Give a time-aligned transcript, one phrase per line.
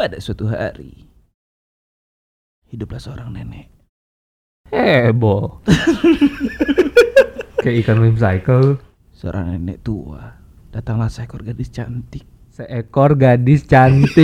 [0.00, 1.04] Pada suatu hari,
[2.72, 3.68] hiduplah seorang nenek.
[4.72, 5.60] Heboh.
[7.60, 8.80] Kayak ikan whip cycle.
[9.12, 10.40] Seorang nenek tua.
[10.72, 12.24] Datanglah seekor gadis cantik.
[12.48, 14.16] Seekor gadis cantik.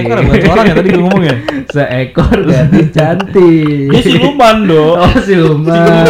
[0.00, 1.36] Seekor bukan seorang ya tadi gue ngomong ya?
[1.68, 3.92] Seekor gadis cantik.
[3.92, 4.96] Dia siluman dong.
[4.96, 6.08] Oh siluman.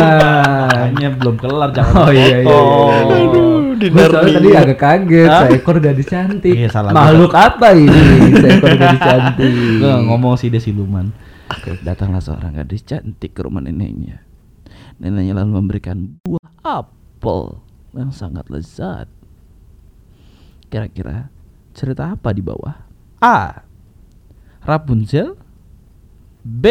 [0.71, 2.47] Hanya belum kelar jangan Oh iya iya.
[2.47, 2.55] iya.
[3.03, 5.29] Aduh, Gua dinar tadi agak kaget.
[5.29, 5.49] Hah?
[5.49, 6.55] Seekor gadis cantik.
[6.55, 8.01] Iya, salah Makhluk apa ini?
[8.39, 9.53] Seekor gadis cantik.
[9.81, 11.13] Nggak ngomong sih dia siluman.
[11.53, 14.25] Oke, datanglah seorang gadis cantik ke rumah neneknya.
[15.03, 17.61] Neneknya lalu memberikan buah apel
[17.93, 19.11] yang sangat lezat.
[20.73, 21.29] Kira-kira
[21.77, 22.73] cerita apa di bawah?
[23.21, 23.69] A.
[24.65, 25.37] Rapunzel
[26.41, 26.65] B.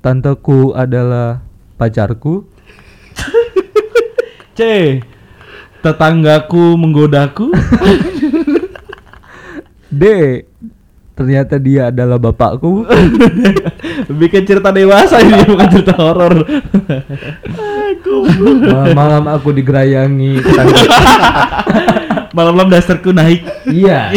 [0.00, 1.44] Tanteku adalah
[1.76, 2.48] pacarku.
[4.58, 4.60] C.
[5.82, 7.50] Tetanggaku menggodaku
[9.92, 10.04] D.
[11.12, 12.88] Ternyata dia adalah bapakku.
[14.22, 16.40] Bikin cerita dewasa ini bukan cerita horor
[18.72, 20.40] Malam, malam aku digerayangi.
[22.32, 24.08] Malam-malam dasarku naik Iya.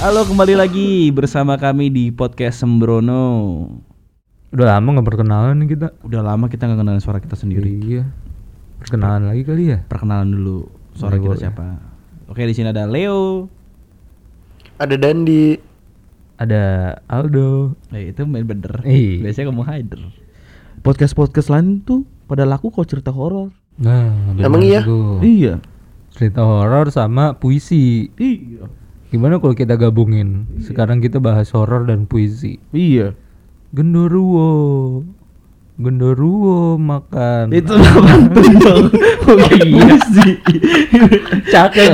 [0.00, 3.24] Halo kembali lagi bersama kami di podcast Sembrono
[4.50, 5.92] Udah lama nggak perkenalan nih kita.
[6.02, 8.04] Udah lama kita nggak kenalin suara kita sendiri Iya.
[8.80, 9.78] Perkenalan lagi kali ya.
[9.84, 11.42] Perkenalan dulu suara Boleh, kita boleh.
[11.44, 11.66] siapa
[12.26, 13.46] Oke di sini ada Leo
[14.80, 15.54] Ada Dandi.
[16.40, 16.62] Ada
[17.04, 17.76] Aldo.
[17.92, 19.20] Eh itu main bener Iya.
[19.28, 20.00] Biasanya kamu Haider
[20.80, 24.80] Podcast-podcast lain tuh pada laku kok cerita horor Nah, Emang iya?
[25.20, 25.60] Iya
[26.10, 28.08] Cerita horor sama puisi.
[28.16, 28.79] Iya
[29.10, 30.46] Gimana kalau kita gabungin?
[30.62, 32.62] Sekarang kita bahas horor dan puisi.
[32.70, 33.12] Iya
[33.70, 35.02] Genderuwo.
[35.74, 37.50] Genderuwo makan.
[37.50, 38.86] Itu nama dong
[39.24, 40.32] Oh iya sih
[41.48, 41.90] cakep.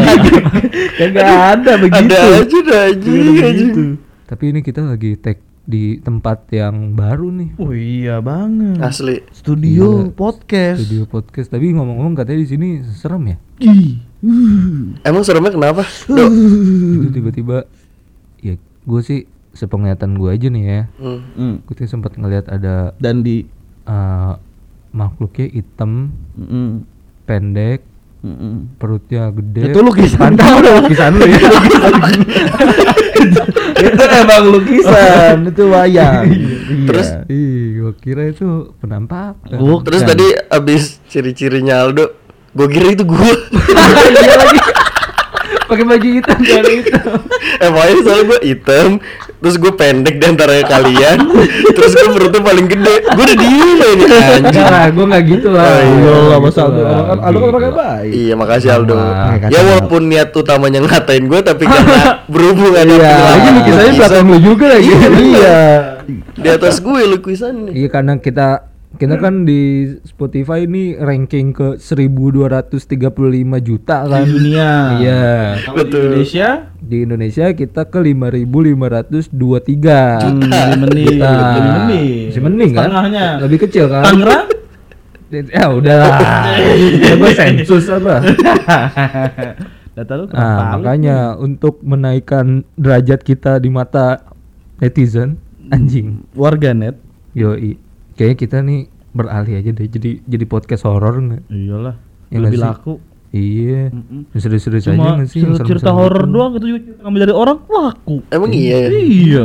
[0.96, 2.58] Kagak ada begitu Ada aja
[2.90, 3.82] ada begitu
[4.26, 7.50] Tapi ini kita lagi tag di tempat yang baru nih.
[7.58, 9.22] Oh iya banget Asli.
[9.30, 10.14] Studio Iya.
[10.14, 11.48] podcast Studio podcast.
[11.50, 13.36] Tapi ngomong-ngomong katanya di sini serem ya.
[13.62, 13.98] Ih.
[14.24, 14.96] Uh.
[15.04, 15.84] Emang seremnya kenapa?
[16.08, 17.68] Itu tiba-tiba
[18.40, 20.82] ya gue sih sepenglihatan gue aja nih ya.
[21.00, 21.20] Hmm.
[21.36, 21.54] Hmm.
[21.64, 23.44] Gue tuh sempat ngelihat ada Dan di
[23.88, 24.32] eh,
[24.96, 26.88] makhluknya hitam, Mm-mm.
[27.28, 27.84] pendek,
[28.24, 28.80] Mm-mm.
[28.80, 29.72] perutnya gede.
[29.72, 31.40] Itu lukisan udah lukisan lu ya.
[33.76, 36.24] itu emang lukisan itu wayang
[36.88, 39.58] Terus Ih, gue kira itu penampakan.
[39.58, 39.84] Bukan.
[39.84, 42.14] terus tadi abis ciri-cirinya Aldo,
[42.56, 43.32] gue kira itu gue.
[43.68, 44.60] iya lagi.
[45.66, 47.18] Pakai baju hitam kayak hitam.
[47.58, 48.88] eh pokoknya soalnya gue hitam,
[49.42, 51.26] terus gue pendek di antara kalian,
[51.74, 53.02] terus gue perutnya paling gede.
[53.02, 54.04] Gue udah diem ini.
[54.46, 55.66] Enggak lah, gue enggak gitu lah.
[55.66, 56.82] Oh, iya lah Gitu masa Aldo
[57.18, 57.70] Aldo kan gitu.
[57.74, 58.94] baik Iya makasih Aldo.
[58.94, 59.46] Sama.
[59.50, 61.98] Ya walaupun niat utamanya ngatain gue, tapi karena
[62.32, 64.90] berhubung ada Iya, lagi lukisannya lukisan belakang lu juga lagi.
[65.18, 65.58] iya
[66.30, 67.72] di atas gue lukisannya.
[67.74, 68.48] Iya karena kita
[68.96, 74.22] kita kan di Spotify ini ranking ke 1235 juta kan.
[74.22, 75.26] di dunia Iya.
[75.62, 80.22] kalau di Indonesia Di Indonesia kita ke 5523.
[80.22, 81.30] hmm, lebih mending Juta.
[81.30, 82.82] lebih mending Masih mending kan?
[82.82, 84.02] setengahnya Lebih kecil kan?
[84.02, 84.44] Tangerang
[85.26, 86.16] Ya udahlah.
[87.18, 88.22] gue sensus apa?
[89.96, 94.22] data lu Nah, kenapa makanya untuk menaikkan derajat kita di mata
[94.76, 95.34] netizen
[95.66, 96.22] anjing.
[96.32, 96.94] warganet
[97.32, 97.76] Yoi.
[98.16, 101.42] Kayaknya kita nih beralih aja deh jadi jadi podcast horor nggak?
[101.48, 101.96] iyalah
[102.26, 102.64] Ya lebih sih?
[102.64, 102.94] laku
[103.28, 103.90] Iya.
[103.90, 104.32] Mm-mm.
[104.34, 105.40] Serius-serius aja cuma nggak sih?
[105.42, 106.32] cerita, cerita horor gitu?
[106.32, 106.66] doang gitu
[106.98, 108.88] ngambil dari orang laku Emang iya ya.
[108.92, 109.44] iya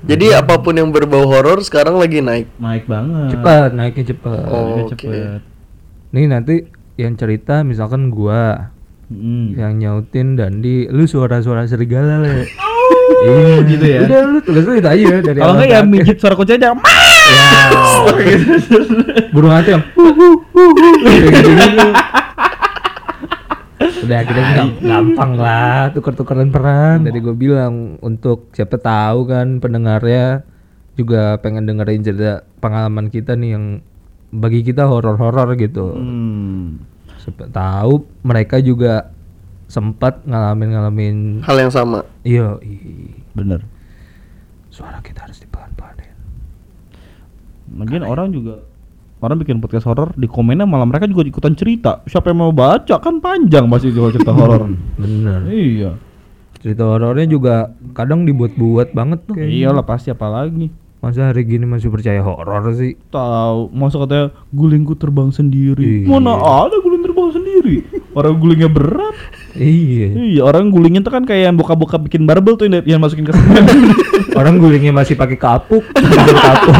[0.00, 2.46] Jadi apa pun yang berbau horor sekarang lagi naik.
[2.56, 4.42] naik banget Cepat, naiknya cepat.
[4.44, 4.92] Oh, Naiknya oke.
[4.94, 5.40] cepet
[6.08, 6.54] Nih nanti
[6.96, 8.74] yang cerita misalkan gua
[9.08, 9.56] Mm.
[9.56, 12.44] yang nyautin dan di lu suara-suara serigala le.
[13.24, 16.60] iya gitu ya Udah lu tulis itu aja dari kalau enggak ya mijit suara kucing
[16.60, 16.76] aja
[19.30, 19.84] burung hantu yang.
[23.78, 27.04] Udah kita gam- gampang lah tuker-tukeran peran.
[27.04, 30.42] Tadi gue bilang untuk siapa tahu kan pendengarnya
[30.96, 33.64] juga pengen dengerin cerita pengalaman kita nih yang
[34.28, 35.94] bagi kita horor-horor gitu.
[35.94, 36.82] hmm.
[37.18, 39.12] Siapa tahu mereka juga
[39.68, 42.00] sempat ngalamin-ngalamin Hal yang sama.
[42.24, 42.56] iya
[43.30, 43.60] bener
[44.72, 45.27] suara kita.
[47.76, 48.64] Lagian orang juga
[49.18, 52.06] orang bikin podcast horor di komennya malah mereka juga ikutan cerita.
[52.06, 54.70] Siapa yang mau baca kan panjang masih kalau cerita horor.
[54.96, 55.40] Bener.
[55.50, 55.90] iya.
[56.58, 59.34] Cerita horornya juga kadang dibuat-buat banget tuh.
[59.38, 60.70] Iyalah pasti apalagi.
[60.98, 62.98] Masa hari gini masih percaya horor sih?
[63.14, 66.02] Tahu, masa katanya gulingku terbang sendiri.
[66.02, 66.10] Iya.
[66.10, 67.86] Mana ada guling terbang sendiri?
[68.18, 69.14] Orang gulingnya berat.
[69.54, 70.10] Iya.
[70.18, 73.32] Iya, orang gulingnya tuh kan kayak yang buka-buka bikin barbel tuh yang, yang masukin ke.
[74.38, 75.86] Orang gulingnya masih pakai kapuk,
[76.46, 76.76] kapuk.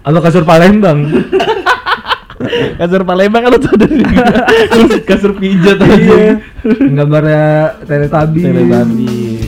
[0.00, 0.98] Atau kasur Palembang.
[2.80, 4.00] kasur Palembang kan tuh dari
[5.08, 5.92] kasur pijat aja.
[5.96, 6.32] iya.
[6.88, 7.44] Gambarnya
[7.84, 8.44] Teletubbies.
[8.48, 9.40] Teletubbies.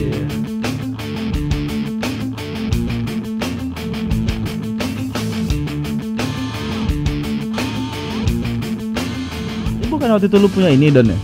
[9.81, 11.17] Ini bukan waktu itu lu punya ini Don ya?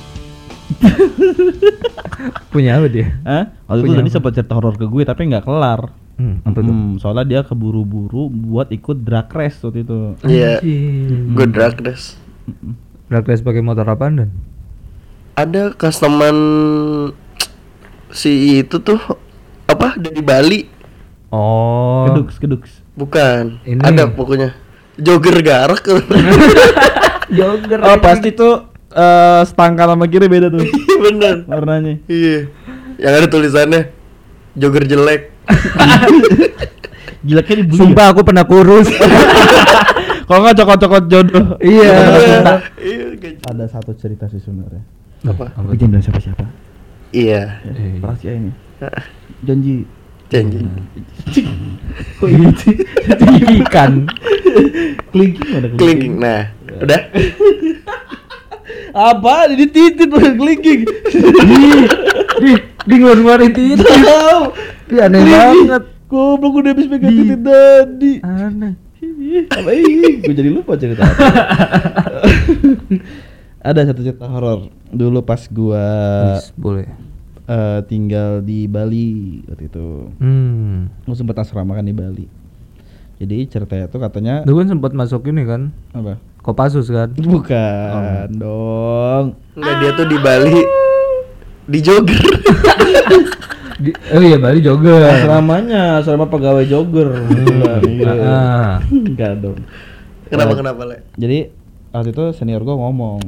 [2.53, 3.07] Punya apa dia?
[3.23, 3.43] Hah?
[3.69, 4.15] Waktu itu Punya tadi apa?
[4.19, 5.81] sempat cerita horor ke gue tapi nggak kelar.
[6.19, 6.73] Hmm, apa tuh?
[6.75, 10.19] Hmm, soalnya dia keburu-buru buat ikut drag race waktu itu.
[10.27, 10.59] Iya.
[10.59, 11.31] Anjing.
[11.31, 12.19] Gue drag race.
[13.07, 14.29] Drag race pakai motor apaan dan?
[15.39, 16.35] Ada customer
[18.11, 18.99] si itu tuh
[19.63, 20.59] apa dari Bali?
[21.31, 22.11] Oh.
[22.11, 22.71] Keduks, keduks.
[22.99, 23.63] Bukan.
[23.63, 23.79] Ini.
[23.79, 24.51] Ada pokoknya.
[24.99, 25.87] Jogger garak.
[27.39, 27.79] Jogger.
[27.79, 30.65] Oh, pasti tuh eh stang kanan sama kiri beda tuh
[30.99, 31.47] Bener.
[31.47, 32.01] warnanya.
[32.09, 32.49] Iya.
[32.99, 33.81] Yang ada tulisannya
[34.59, 35.38] jogger jelek.
[37.19, 37.75] Gila kayak dibeli.
[37.75, 37.81] ya?
[37.83, 38.87] Sumpah aku pernah kurus.
[40.29, 41.57] Kalau nggak cokot-cokot jodoh.
[41.59, 41.97] iya.
[42.77, 43.41] Iya, gaji.
[43.49, 44.85] Ada satu cerita sih sebenarnya.
[45.25, 45.51] Apa?
[45.51, 46.45] Apa Tapi jangan bilang siapa-siapa.
[47.11, 47.41] Iya.
[47.65, 47.97] Eh.
[47.99, 48.51] Rahasia ini.
[49.47, 49.83] Janji.
[50.29, 50.61] Janji.
[52.21, 52.75] Kok ini sih?
[53.65, 54.05] Ikan.
[55.09, 56.13] Kelingking ada Kelingking.
[56.21, 57.01] Nah, udah.
[58.93, 59.49] Apa?
[59.49, 60.85] Ini titit bukan kelingking.
[62.39, 62.51] Di,
[62.83, 63.83] di ngeluarin titik.
[63.83, 64.41] Tahu.
[64.85, 65.83] Di aneh banget.
[66.05, 68.13] Goblok udah habis pegang Di- titit tadi.
[68.21, 68.73] Aneh.
[69.47, 70.19] Apa ini?
[70.21, 71.03] Gue jadi lupa cerita.
[71.03, 71.21] apa.
[73.61, 75.83] Ada satu cerita horor dulu pas gua
[76.33, 76.87] Wis, boleh.
[77.45, 80.07] eh, tinggal di Bali waktu itu.
[80.15, 80.87] Hmm.
[81.03, 82.25] Gue sempet asrama kan di Bali.
[83.19, 85.75] Jadi ceritanya tuh katanya Lu kan sempat masuk ini kan?
[85.91, 86.17] apa?
[86.39, 87.11] Kopassus kan?
[87.13, 89.35] Bukan dong.
[89.53, 90.55] Enggak dia tuh di Bali
[91.69, 92.19] di jogger.
[93.79, 94.99] Di, oh iya Bali jogger.
[95.05, 97.15] Asramanya, asrama pegawai jogger.
[97.79, 98.11] Iya.
[98.19, 98.73] Ah.
[98.85, 99.59] Enggak dong.
[100.25, 100.97] kenapa Eh, kenapa, Le?
[101.15, 101.37] Jadi
[101.89, 103.21] waktu itu senior gua ngomong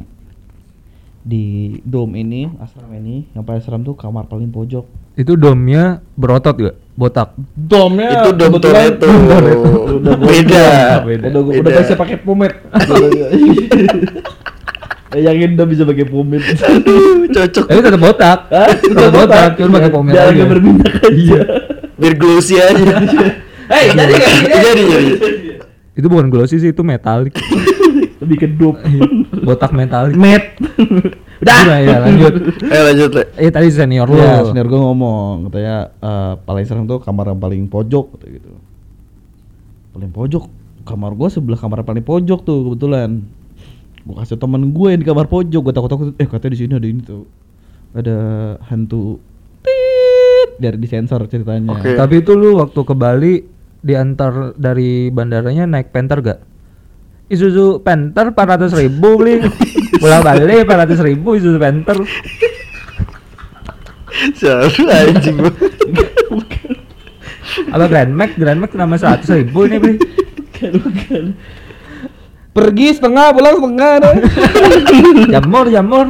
[1.22, 1.46] di
[1.82, 4.86] dom ini, asrama ini, yang paling serem tuh kamar paling pojok.
[5.14, 6.76] Itu domnya berotot gak?
[6.92, 7.34] Botak.
[7.54, 9.08] Domnya Itu dom Toretto.
[9.08, 10.66] Udah gua- Beda.
[11.00, 11.80] Udah udah, gua- udah Beda.
[11.80, 12.58] bisa pakai pomade.
[15.12, 16.56] Bayangin dom bisa pakai pomade.
[16.56, 17.66] Aduh, cocok.
[17.68, 18.40] Tapi tetap botak.
[18.96, 20.32] Tetap botak, cuma pakai pomade Biar aja.
[20.32, 21.40] agak berminyak aja.
[22.00, 22.96] Biar glossy aja.
[23.72, 24.14] Hei, jadi?
[24.48, 25.12] Jadi jadi.
[26.00, 27.36] Itu bukan glossy sih, itu metalik.
[28.24, 28.80] Lebih ke dop.
[29.44, 30.16] botak metalik.
[30.16, 30.56] Met.
[31.44, 31.60] Udah.
[31.84, 32.34] ya lanjut.
[32.72, 33.24] Ayo lanjut, Le.
[33.36, 34.16] Eh tadi senior lu.
[34.16, 38.52] Ya, senior gue ngomong, katanya eh, paling serem tuh kamar yang paling pojok gitu.
[39.92, 40.48] Paling pojok,
[40.88, 43.41] kamar gue sebelah kamar paling pojok tuh kebetulan.
[44.02, 46.88] Gue kasih temen gue yang di kamar pojok, gue takut-takut, eh katanya di sini ada
[46.90, 47.24] ini tuh,
[47.94, 48.18] ada
[48.66, 49.22] hantu.
[49.62, 51.78] Tit, dari disensor ceritanya.
[51.78, 51.94] Oke.
[51.94, 53.34] Tapi itu lu waktu ke Bali
[53.82, 56.40] diantar dari bandaranya naik Panther gak?
[57.32, 59.40] Isuzu Panther 400 ribu beli
[60.04, 61.98] Pulang Bali 400 ribu Isuzu Panther
[64.38, 65.54] Selalu anjing gua.
[67.72, 69.96] Apa Grand Max Grand Max nama 100 ribu ini beli
[70.62, 71.24] Bukan, bukan.
[72.52, 74.16] Pergi setengah, pulang setengah deh.
[75.34, 76.06] Jamur jamur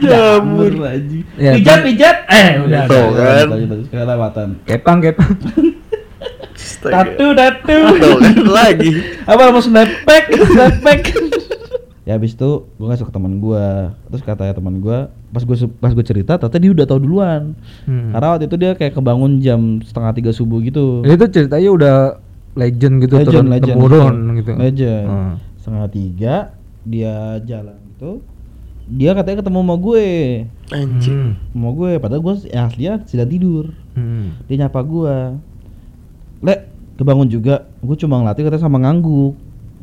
[0.00, 0.70] jamur.
[0.78, 1.20] lagi.
[1.36, 2.16] Ya, pijat, pijat.
[2.28, 2.82] Eh, udah.
[2.86, 3.46] Udah, kan.
[3.88, 4.48] kelewatan.
[4.64, 5.32] Kepang kepang.
[6.78, 7.78] Tatu, tatu.
[8.44, 8.90] Lagi.
[9.24, 11.00] apa mau snapback snapback
[12.02, 13.64] ya habis itu gue ngasih ke teman gue
[14.08, 17.52] terus katanya teman gue pas gue pas gue cerita ternyata dia udah tahu duluan
[17.84, 18.16] Hmm.
[18.16, 21.96] karena waktu itu dia kayak kebangun jam setengah tiga subuh gitu Itu ceritanya udah
[22.58, 23.76] legend gitu legend turun legend.
[23.78, 24.36] temurun legend.
[24.36, 24.52] gitu.
[24.58, 25.06] legend.
[25.06, 25.34] Hmm.
[25.56, 26.34] setengah tiga
[26.82, 28.10] dia jalan gitu.
[28.88, 30.06] Dia katanya ketemu sama gue.
[30.72, 31.20] Anjing.
[31.20, 31.32] Hmm.
[31.52, 33.64] sama gue padahal gue yang aslinya sedang tidur.
[33.92, 34.34] Hmm.
[34.44, 35.38] dia nyapa gua
[36.40, 36.54] le
[36.96, 37.68] kebangun juga.
[37.78, 39.36] Gue cuma ngelatih katanya sama ngangguk.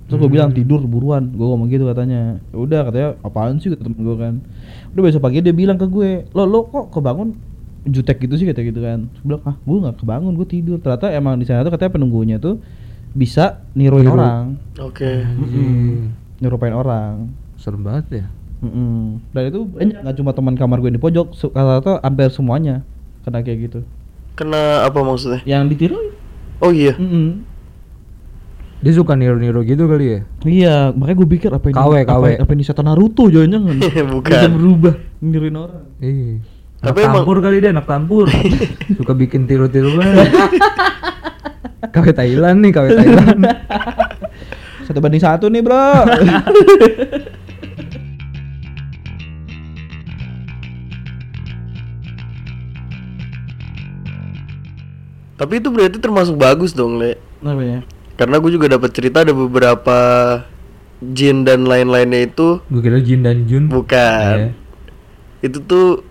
[0.06, 0.36] Terus gue Hmm.
[0.36, 1.32] bilang tidur buruan.
[1.32, 2.38] Gue ngomong gitu katanya.
[2.50, 3.72] "Ya udah katanya apaan sih?
[3.72, 4.44] temen gue kan.
[4.92, 7.34] Udah besok pagi dia bilang ke gue lo lo kok kebangun
[7.86, 11.10] jutek gitu sih kata gitu kan gue bilang ah gue nggak kebangun gue tidur ternyata
[11.10, 12.58] emang di sana tuh katanya penunggunya tuh
[13.12, 14.14] bisa niruin Niru.
[14.14, 15.22] orang Oke.
[15.24, 16.12] Hmm.
[16.38, 18.26] nyerupain orang Serem banget ya
[18.58, 19.22] Mm-mm.
[19.30, 22.82] dan itu banyak nggak cuma teman kamar gue di pojok kata-kata hampir semuanya
[23.22, 23.80] kena kayak gitu
[24.34, 25.40] Kena apa maksudnya?
[25.44, 26.12] yang ditiru
[26.58, 26.92] Oh iya.
[26.94, 27.44] Mm-mm.
[28.78, 32.26] Dia suka niru-niru gitu kali ya Iya, makanya gue pikir apa ini KW, apa, KW.
[32.38, 33.76] apa ini setan Naruto jangan-jangan
[34.14, 34.30] Bukan.
[34.30, 35.84] Bisa berubah niruin orang.
[35.98, 36.36] Iya
[36.76, 38.26] Anak Tapi emang- campur kali dia anak campur.
[39.00, 40.30] Suka bikin tiru-tiru banget.
[41.94, 43.42] KW Thailand nih, KW Thailand.
[44.86, 46.06] Satu banding satu nih bro.
[55.36, 57.20] Tapi itu berarti termasuk bagus dong, Le.
[57.44, 57.80] Apa ya?
[58.16, 59.98] Karena gue juga dapat cerita ada beberapa
[61.04, 63.68] jin dan lain-lainnya itu Gue kira Jin dan Jun.
[63.68, 64.56] bukan.
[64.56, 65.44] Iya.
[65.44, 66.08] Itu tuh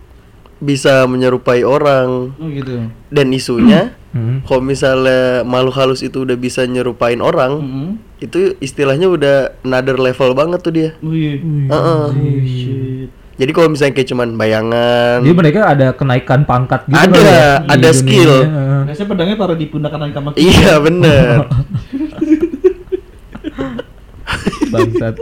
[0.64, 2.88] bisa menyerupai orang Oh gitu.
[3.09, 4.40] dan isunya Hmm.
[4.42, 7.88] kalau misalnya makhluk halus itu udah bisa nyerupain orang, Mm-hmm.
[8.21, 10.90] itu istilahnya udah another level banget tuh dia.
[11.00, 11.42] Wih.
[11.66, 12.02] Heeh.
[12.40, 13.09] Shit.
[13.35, 17.75] Jadi kalau misalnya kayak cuman bayangan, Jadi mereka ada kenaikan pangkat gitu Ada, ya, ada
[17.85, 18.33] dunia skill.
[18.87, 20.30] Biasanya pedangnya taruh di pundak kanan kamar.
[20.37, 21.37] iya bener.
[24.71, 25.14] Bangsat.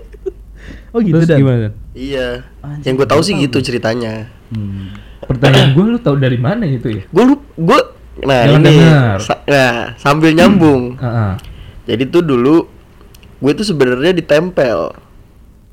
[0.92, 1.38] Oh gitu Terus dan.
[1.40, 1.68] gimana?
[1.92, 2.44] Iya.
[2.60, 4.28] Anjing, Yang gue tahu sih gitu ceritanya.
[4.52, 4.92] Hmm.
[5.32, 7.02] Pertanyaan gue lu tahu dari mana itu ya?
[7.06, 7.80] Gue lup, gue,
[8.22, 8.74] nah Jangan ini,
[9.18, 10.96] sa- nah sambil nyambung.
[10.96, 11.32] Heeh.
[11.84, 12.68] Jadi tuh dulu
[13.38, 14.92] gue tuh sebenarnya ditempel,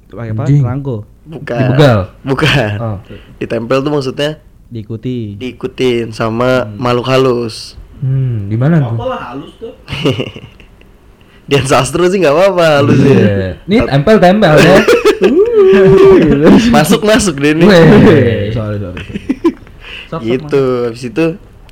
[0.07, 0.43] Pakai apa?
[0.43, 1.05] Rangko.
[1.21, 1.59] bukan?
[1.61, 1.99] Dibegal.
[2.23, 2.71] Bukan.
[2.79, 2.97] Oh.
[3.37, 5.35] Ditempel tuh maksudnya Diikuti.
[5.35, 7.77] diikutin sama makhluk halus.
[7.99, 8.97] Hmm, gimana tuh?
[9.03, 9.73] lah halus tuh.
[11.49, 13.09] Dian sastra sih nggak apa-apa halus ya.
[13.11, 13.49] Iya.
[13.65, 14.77] Nih tempel-tempel ya.
[16.71, 17.67] masuk masuk deh nih.
[18.49, 18.97] Sorry sorry.
[20.09, 20.63] Sok, sok, gitu.
[20.89, 21.25] Habis itu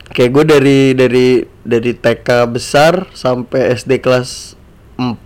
[0.08, 1.28] kayak gue dari dari
[1.62, 4.56] dari TK besar sampai SD kelas
[4.96, 5.20] 4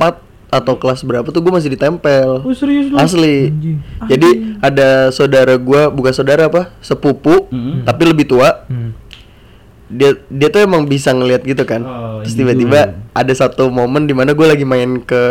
[0.51, 2.44] atau kelas berapa tuh gue masih ditempel.
[2.44, 3.00] Oh serius lu?
[3.00, 3.51] Asli.
[3.51, 3.77] Anjing.
[4.08, 6.75] Jadi ada saudara gua, bukan saudara apa?
[6.84, 7.88] Sepupu, Mm-mm.
[7.88, 8.68] tapi lebih tua.
[8.68, 8.91] Hmm.
[9.88, 11.84] Dia dia tuh emang bisa ngelihat gitu kan.
[11.84, 15.24] Oh, Terus tiba-tiba ada satu momen di mana gue lagi main ke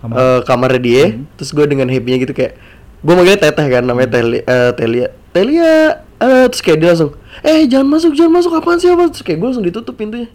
[0.00, 0.16] Kamar.
[0.16, 1.04] eh, kamarnya dia,
[1.36, 2.56] terus gue dengan happy-nya gitu kayak
[3.00, 7.64] gue manggilnya teteh kan namanya Telia, eh, Telia, Telia, eh, terus kayak dia langsung, eh
[7.66, 9.08] jangan masuk, jangan masuk, apaan sih apa?
[9.12, 10.28] Terus kayak gue langsung ditutup pintunya.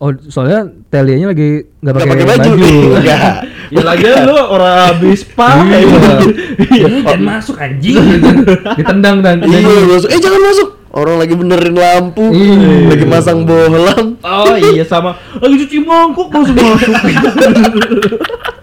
[0.00, 2.50] Oh, soalnya Telianya lagi nggak Gak pakai pakai baju,
[2.96, 3.20] enggak.
[3.76, 5.62] Ya lagi lu orang habis spa.
[5.62, 7.06] Iya.
[7.06, 8.00] Jangan masuk anjing.
[8.80, 9.44] Ditendang dan.
[9.46, 10.68] Iya, langsung, eh jangan masuk.
[10.90, 12.90] Orang lagi benerin lampu, Iya.
[12.90, 14.18] lagi masang bohlam.
[14.26, 15.14] Oh iya sama.
[15.38, 16.90] Lagi cuci mangkok masuk masuk.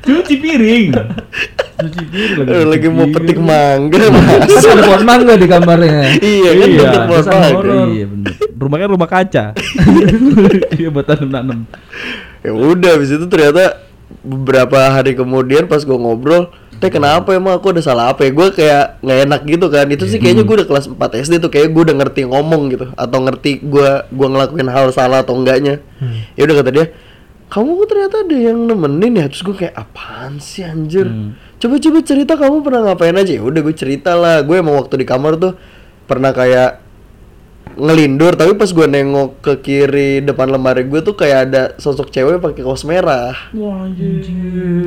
[0.00, 0.86] cuci piring.
[1.76, 4.62] Cuci piring Eh, lagi mau petik mangga Kan mas.
[4.62, 6.16] ada pohon mangga di kamarnya.
[6.18, 7.74] iya kan Iya, kesan mangga.
[7.86, 8.32] Iya bener.
[8.56, 9.44] Rumahnya rumah kaca.
[10.78, 11.64] Iya buat tanam-tanam.
[12.40, 13.82] Ya udah, habis itu ternyata
[14.22, 16.46] beberapa hari kemudian pas gua ngobrol,
[16.78, 18.30] teh kenapa emang aku ada salah apa ya?
[18.30, 19.86] Gue kayak nggak enak gitu kan.
[19.90, 22.86] Itu sih kayaknya gue udah kelas 4 SD tuh kayak gue udah ngerti ngomong gitu
[22.94, 25.82] atau ngerti gua gua ngelakuin hal salah atau enggaknya.
[26.38, 26.86] Ya udah kata dia,
[27.46, 29.26] kamu kok ternyata ada yang nemenin ya?
[29.30, 31.06] Terus gue kayak apaan sih anjir?
[31.56, 33.32] Coba-coba cerita kamu pernah ngapain aja?
[33.38, 34.42] Ya udah gue cerita lah.
[34.42, 35.54] Gue emang waktu di kamar tuh
[36.10, 36.82] pernah kayak
[37.78, 38.34] ngelindur.
[38.34, 42.66] Tapi pas gue nengok ke kiri depan lemari gue tuh kayak ada sosok cewek pakai
[42.66, 43.32] kaos merah.
[43.54, 44.26] Wah anjir.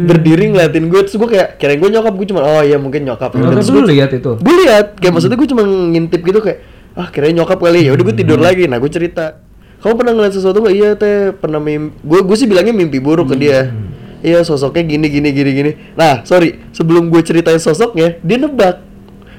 [0.06, 2.14] berdiri ngeliatin gue terus gue kayak kira gue nyokap.
[2.14, 3.40] Gue cuma oh iya mungkin nyokap.
[3.40, 4.36] Ya terus gue lihat itu.
[4.36, 6.60] gue lihat kayak maksudnya gue cuma ngintip gitu kayak
[7.00, 7.88] ah kirain nyokap kali.
[7.88, 8.68] Ya udah gue tidur lagi.
[8.68, 9.48] Nah gue cerita
[9.80, 10.76] kamu pernah ngeliat sesuatu nggak?
[10.76, 13.72] Iya teh pernah mimpi gue gue sih bilangnya mimpi buruk ke dia.
[14.20, 15.72] Iya sosoknya gini gini gini gini.
[15.96, 18.84] Nah sorry sebelum gue ceritain sosoknya dia nebak.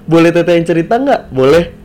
[0.09, 1.28] Boleh teteh yang cerita nggak?
[1.28, 1.76] Boleh.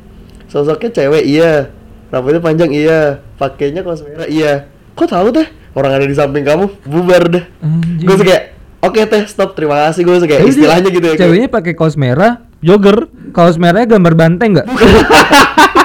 [0.47, 1.67] Sosoknya cewek iya.
[2.07, 3.19] Rambutnya panjang iya.
[3.35, 4.71] Pakainya kaos merah iya.
[4.95, 5.47] Kok tahu teh?
[5.75, 7.43] Orang ada di samping kamu bubar deh.
[7.59, 8.07] Anjing.
[8.07, 10.07] gue kayak oke teh stop terima kasih.
[10.07, 13.11] Gue kayak istilahnya gitu ya Ceweknya pakai kaos merah, Jogger.
[13.35, 14.67] kaos merahnya gambar banteng nggak?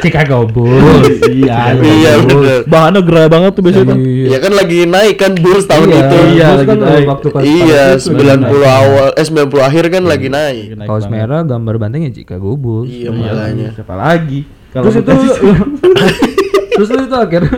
[0.00, 1.22] Chicago Bulls.
[1.24, 1.78] Iya.
[1.78, 2.58] Iya, bener.
[2.66, 3.86] Bahannya gerah banget tuh biasanya.
[3.88, 3.98] tuh.
[4.02, 6.16] Iya kan lagi naik kan Bulls tahun Iya, itu.
[6.16, 7.06] Iya, Bulls lagi kan naik.
[7.06, 8.66] waktu pas Iya, pada itu lagi 90 naik.
[8.72, 10.66] awal eh 90 akhir kan lagi naik.
[10.74, 12.88] Naik Kaos merah gambar bantengnya Chicago Bulls.
[12.88, 13.68] Iya makanya.
[13.72, 14.40] Siapa lagi?
[14.68, 15.12] Kalau Terus itu
[16.74, 17.56] Terus itu akhirnya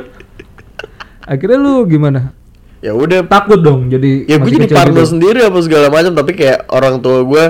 [1.22, 2.34] Akhirnya lu gimana?
[2.78, 5.16] Ya udah Takut dong jadi ya gue jadi parno gitu.
[5.16, 7.44] sendiri apa segala macam tapi kayak orang tua gue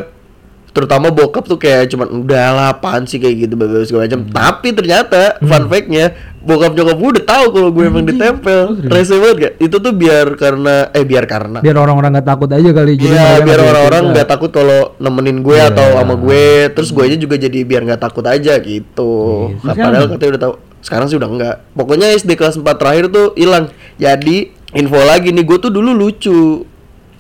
[0.75, 5.39] terutama bokap tuh kayak cuman udahlah apaan sih kayak gitu bla-bla segala macam tapi ternyata
[5.39, 6.05] fun fact-nya
[6.43, 10.35] bokap nyokap gue udah tahu kalau gue emang ditempel rese banget gak itu tuh biar
[10.35, 14.13] karena eh biar karena Biar orang-orang nggak takut aja kali jadi mereka biar orang-orang cerita.
[14.13, 15.71] nggak takut kalau nemenin gue Iya.
[15.71, 19.13] atau sama gue, terus gue aja juga jadi biar nggak takut aja gitu.
[19.49, 20.55] Iya, Nah, padahal katanya udah tahu.
[20.81, 21.57] Sekarang sih udah enggak.
[21.73, 23.71] Pokoknya SD kelas 4 terakhir tuh hilang.
[23.97, 24.37] Jadi
[24.75, 26.67] info lagi nih, gue tuh dulu lucu.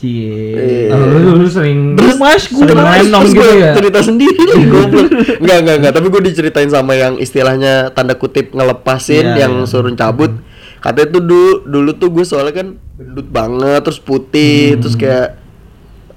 [0.04, 0.86] Cie.
[0.86, 3.72] Ah, lu, lu sering Terus Mas, gue sering lenong gitu ya.
[3.72, 5.08] cerita sendiri lagi goblok.
[5.40, 9.66] Enggak, enggak, enggak, tapi gue diceritain sama yang istilahnya tanda kutip ngelepasin Iya, yang iya.
[9.66, 10.36] suruh cabut.
[10.78, 15.40] Katanya tuh dulu dulu tuh gue soalnya kan gendut banget, terus putih, terus kayak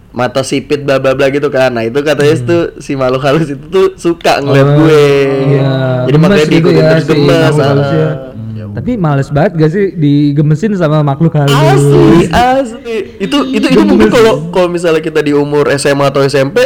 [0.09, 1.71] mata sipit bla bla bla gitu kan.
[1.71, 2.43] Nah, itu katanya Hmm.
[2.43, 5.05] itu si makhluk halus itu tuh suka ngeliat Oh, gue.
[5.47, 5.71] iya.
[6.03, 7.55] Jadi Gemes makanya gitu diikutin ya, terus si gemes.
[7.55, 7.65] ah.
[7.65, 8.09] halusnya.
[8.77, 11.49] Tapi males banget gak sih digemesin sama makhluk halus?
[11.49, 12.97] Asli, asli.
[13.17, 16.61] Itu itu itu mungkin kalau kalau misalnya kita di umur SMA atau SMP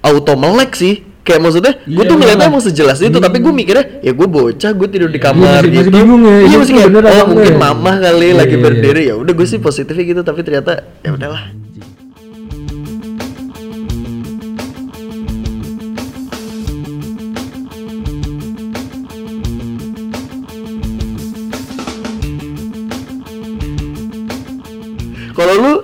[0.00, 1.04] auto melek sih.
[1.20, 4.88] Kayak maksudnya, gue tuh ngeliatnya emang sejelas itu, tapi gue mikirnya, ya gue bocah, gue
[4.88, 5.92] tidur di kamar masih- gitu.
[5.92, 7.58] masih bingung ya, Iya masih kayak, oh mungkin ya?
[7.60, 9.14] mama kali Iya, lagi iya, berdiri ya.
[9.20, 10.72] Udah gue sih positifnya gitu, tapi ternyata
[11.04, 11.52] ya udahlah.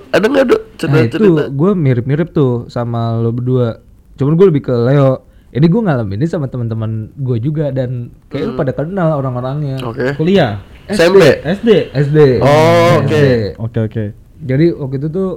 [0.09, 1.17] Ada nggak dok Nah cerita-cerita?
[1.17, 3.81] itu gue mirip-mirip tuh sama lo berdua.
[4.13, 5.25] Cuman gue lebih ke Leo.
[5.47, 9.79] Ini gue ngalamin ini sama teman-teman gue juga dan kayak lu pada kenal orang-orangnya.
[9.79, 9.89] Hmm.
[9.89, 10.13] Oke.
[10.13, 10.61] Kuliah.
[10.85, 11.41] SMP.
[11.41, 11.69] SD.
[11.91, 12.17] SD.
[12.39, 13.09] Oh, oke.
[13.09, 13.25] SD.
[13.57, 14.03] Oke oke.
[14.39, 15.29] Jadi waktu itu tuh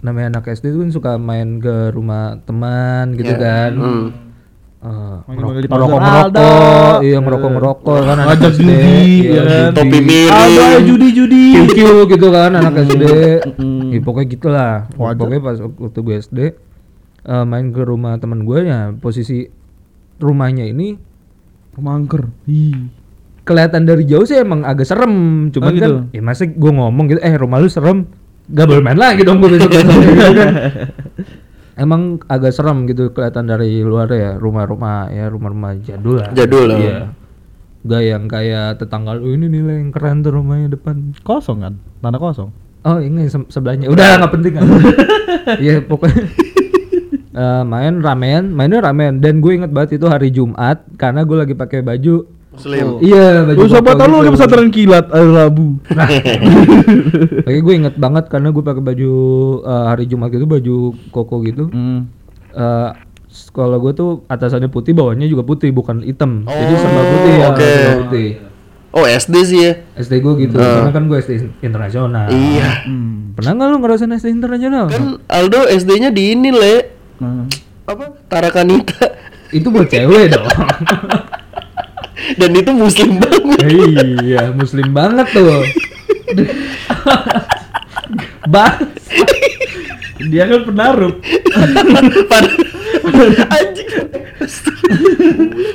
[0.00, 3.40] namanya anak SD tuh kan suka main ke rumah teman gitu Iya.
[3.40, 3.70] kan.
[3.74, 4.06] Hmm.
[4.84, 5.32] Eh, di
[5.64, 6.50] ngerokok pasar, ngerokok, Alda.
[7.00, 9.48] iya ngerokok ngerokok kan anak Ngajak SD, judi, iya, ya kan?
[9.48, 9.74] judi.
[9.74, 10.28] Topi miring.
[10.30, 11.44] Ada ayo judi judi.
[11.56, 13.04] QQ gitu kan anak SD
[13.88, 16.38] ya, pokoknya gitulah pokoknya pas waktu gue SD
[17.24, 19.48] eh, main ke rumah teman gue ya posisi
[20.16, 21.00] rumahnya ini
[21.70, 22.28] Pemangker.
[22.44, 22.92] Ih.
[23.42, 25.12] kelihatan dari jauh sih emang agak serem
[25.50, 25.84] cuman Oh, gitu.
[25.96, 28.04] kan ya masa gue ngomong gitu eh rumah lu serem
[28.46, 30.52] gak boleh main lagi dong gue besok besok gitu kan
[31.74, 36.78] emang agak serem gitu kelihatan dari luar ya rumah-rumah ya rumah-rumah jadul lah Jadul lah.
[36.78, 36.98] iya
[37.82, 41.74] gak yang kayak tetangga lu ini nilai yang keren tuh rumahnya depan Kosong kan?
[42.00, 42.48] Tanah kosong.
[42.80, 44.64] Oh ini se- sebelahnya udah nggak penting kan?
[45.60, 46.24] Iya pokoknya
[47.34, 51.52] Eh, main ramen, mainnya ramen dan gue inget banget itu hari Jumat karena gue lagi
[51.52, 52.86] pakai baju Muslim.
[53.00, 54.32] iya baju Lu sobat koko lu lagi gitu.
[54.32, 55.66] pesantren kilat hari Rabu.
[57.46, 59.12] Lagi gue inget banget karena gue pakai baju
[59.60, 60.76] eh, hari Jumat gitu baju
[61.10, 61.64] koko gitu.
[61.68, 62.06] Hmm.
[62.48, 62.90] Eh,
[63.26, 66.44] sekolah gue tuh atasannya putih, bawahnya juga putih bukan hitam.
[66.44, 67.66] Jadi serba Oh, putih ya, oke.
[67.66, 68.28] serba putih.
[68.90, 69.72] Oh SD sih ya.
[69.96, 72.30] SD gue gitu, karena kan gue SD internasional.
[72.30, 72.86] Iya.
[72.86, 73.34] Hmm.
[73.34, 74.86] Pernah nggak lu ngerasain SD internasional?
[74.86, 76.76] Kan Aldo SD-nya di ini le
[77.14, 77.46] Nah.
[77.84, 79.06] apa Tarakanita
[79.50, 80.46] Itu buat cewek dong.
[82.36, 83.58] dan itu Muslim banget.
[84.22, 85.62] iya, muslim banget tuh.
[88.44, 88.76] Bang,
[90.30, 91.14] Dia kan penaruh.
[93.50, 93.88] Anjing.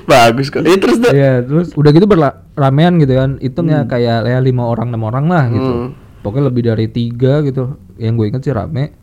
[0.06, 0.66] Bagus kok.
[0.66, 0.98] Eh terus.
[1.10, 3.38] Iya, terus udah gitu berramean gitu kan.
[3.42, 5.72] Hitungnya kayak ya lima orang enam orang lah gitu.
[5.72, 5.90] Hmm.
[6.26, 7.78] Pokoknya lebih dari tiga gitu.
[8.00, 8.96] Yang gue inget sih rame.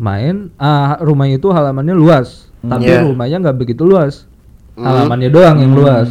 [0.00, 3.04] Main, ah rumahnya itu halamannya luas, tapi Iya.
[3.04, 4.24] rumahnya nggak begitu luas.
[4.72, 6.08] Halamannya doang yang luas.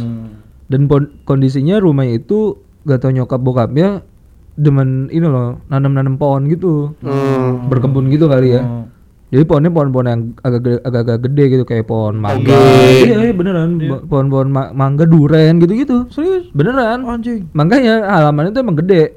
[0.70, 2.54] Dan pon- kondisinya rumahnya itu
[2.86, 4.06] gak tau nyokap bokapnya
[4.54, 7.66] demen ini loh nanam-nanam pohon gitu, Hmm.
[7.66, 8.62] berkebun gitu kali ya.
[8.62, 8.86] Oh.
[9.30, 12.50] Jadi pohonnya pohon-pohon yang agak-agak gede gitu kayak pohon mangga.
[12.50, 16.10] Iya, iya beneran Bo- pohon-pohon ma- mangga duren gitu-gitu.
[16.10, 16.50] Serius?
[16.50, 17.06] Beneran.
[17.06, 17.46] Anjing.
[17.54, 19.14] Makanya halamannya tuh emang gede.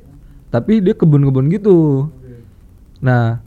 [0.53, 2.09] Tapi dia kebun-kebun gitu.
[3.01, 3.41] Nah,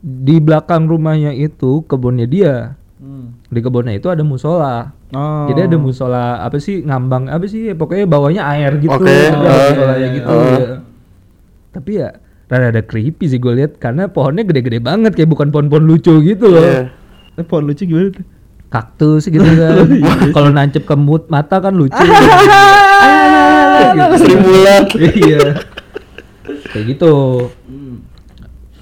[0.00, 2.80] di belakang rumahnya itu kebunnya dia.
[2.96, 3.36] Hmm.
[3.52, 4.88] Di kebunnya itu ada musola.
[5.12, 5.44] Oh.
[5.52, 8.96] Jadi ada musola apa sih ngambang apa sih pokoknya bawahnya air gitu.
[8.96, 10.32] Oke, Ada eh, musolanya gitu.
[10.32, 10.48] eh.
[10.56, 10.76] ya.
[11.76, 12.08] Tapi ya
[12.46, 16.48] rada ada creepy sih gue lihat karena pohonnya gede-gede banget kayak bukan pohon-pohon lucu gitu
[16.48, 16.64] loh.
[16.64, 16.88] Iya.
[17.36, 18.24] Eh, pohon lucu gimana tuh?
[18.72, 19.86] Kaktus gitu kan.
[20.36, 21.92] Kalau nancep ke mut mata kan lucu.
[23.76, 24.24] Ah, gitu.
[24.24, 24.88] Sri Mulat.
[24.96, 25.40] iya.
[26.72, 27.12] Kayak gitu.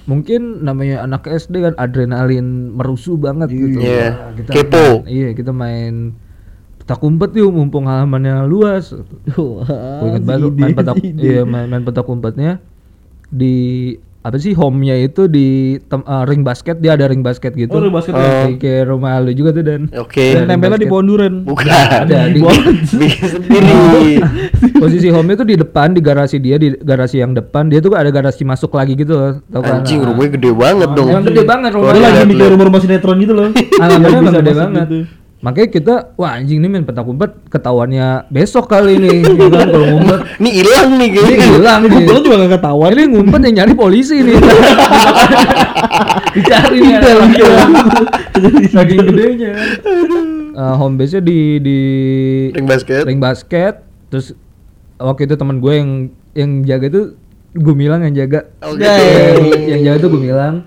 [0.05, 3.81] Mungkin namanya anak SD kan adrenalin merusuh banget gitu.
[3.81, 4.09] Iya.
[4.13, 4.85] Wah, kita Kepo.
[5.01, 6.13] main- iya, kita main
[6.77, 8.93] petak umpet yuk mumpung halamannya luas.
[9.33, 12.61] Gue inget banget main petak iya main, main petak umpetnya
[13.33, 17.69] di apa sih home-nya itu di tem- eh, ring basket dia ada ring basket gitu.
[17.69, 18.49] Oh, ring basket ya?
[18.51, 19.85] Kayak- rumah lu juga tuh dan.
[19.93, 20.33] Oke.
[20.33, 21.33] Dan Tempelnya di pohon duren.
[21.45, 21.69] Bukan.
[21.69, 22.41] Ada di
[22.89, 24.17] sendiri.
[24.81, 28.09] posisi home itu di depan di garasi dia di garasi yang depan dia tuh ada
[28.09, 31.07] garasi masuk lagi gitu loh tau kan Anjing Nah, rumahnya gede banget dong.
[31.07, 33.49] Emang gede banget rumahnya lagi mikir rumah-rumah sinetron gitu loh.
[33.53, 34.99] Yang bisa gede banget gitu.
[35.45, 39.87] Makanya kita wah anjing nih main petak umpet ketahuannya besok kali ini ya kan kalau
[39.93, 40.19] ngumpet.
[40.41, 41.47] Ini hilang nih ini kayaknya.
[41.53, 42.05] hilang Ini nih.
[42.09, 42.89] Gue juga gak ketahuan.
[42.97, 44.37] ini ngumpet yang nyari polisi nih.
[46.35, 46.97] Dicari nih.
[48.73, 49.51] Saking gedenya.
[49.85, 51.79] Kan Eh, home base nya di di
[52.55, 53.03] Ring basket.
[53.03, 53.83] ring basket.
[54.07, 54.31] Terus
[54.97, 55.91] waktu itu teman gue yang
[56.31, 57.01] yang jaga itu
[57.53, 58.49] gue bilang yang jaga.
[58.65, 58.81] Oke.
[58.81, 60.63] yang, yang jaga gue bilang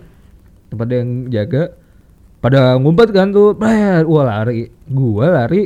[0.71, 1.73] pada yang jaga
[2.39, 5.63] pada ngumpet kan tuh Bret, wah lari gue lari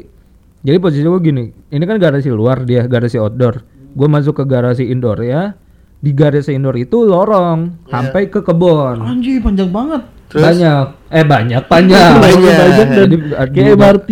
[0.62, 3.60] jadi posisi gue gini ini kan garasi luar dia garasi outdoor
[3.92, 5.52] gue masuk ke garasi indoor ya
[6.00, 10.02] di garasi indoor itu lorong sampai ke kebun Anjing panjang banget.
[10.32, 10.48] Terus?
[10.48, 10.86] Banyak.
[11.12, 12.16] Eh banyak, panjang.
[12.16, 12.56] Banyak.
[12.56, 13.16] Banyak dan di,
[13.52, 14.10] Kayak MRT.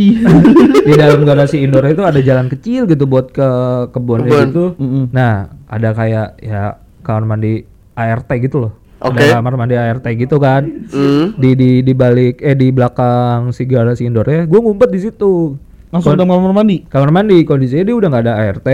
[0.85, 3.49] di dalam garasi indoor itu ada jalan kecil gitu buat ke
[3.89, 4.47] kebun Kebun.
[4.53, 4.65] gitu.
[4.77, 5.05] Mm-mm.
[5.17, 7.65] Nah, ada kayak ya kamar mandi
[7.97, 8.73] ART gitu loh.
[9.01, 9.25] Oke.
[9.25, 10.63] Ada kamar mandi ART gitu kan.
[10.93, 11.33] Hmm.
[11.35, 15.57] Di di di balik eh di belakang si garasi indoornya, gue ngumpet di situ.
[15.89, 16.85] Langsung udah kamar mandi.
[16.85, 18.69] Kamar mandi kondisinya dia udah nggak ada ART.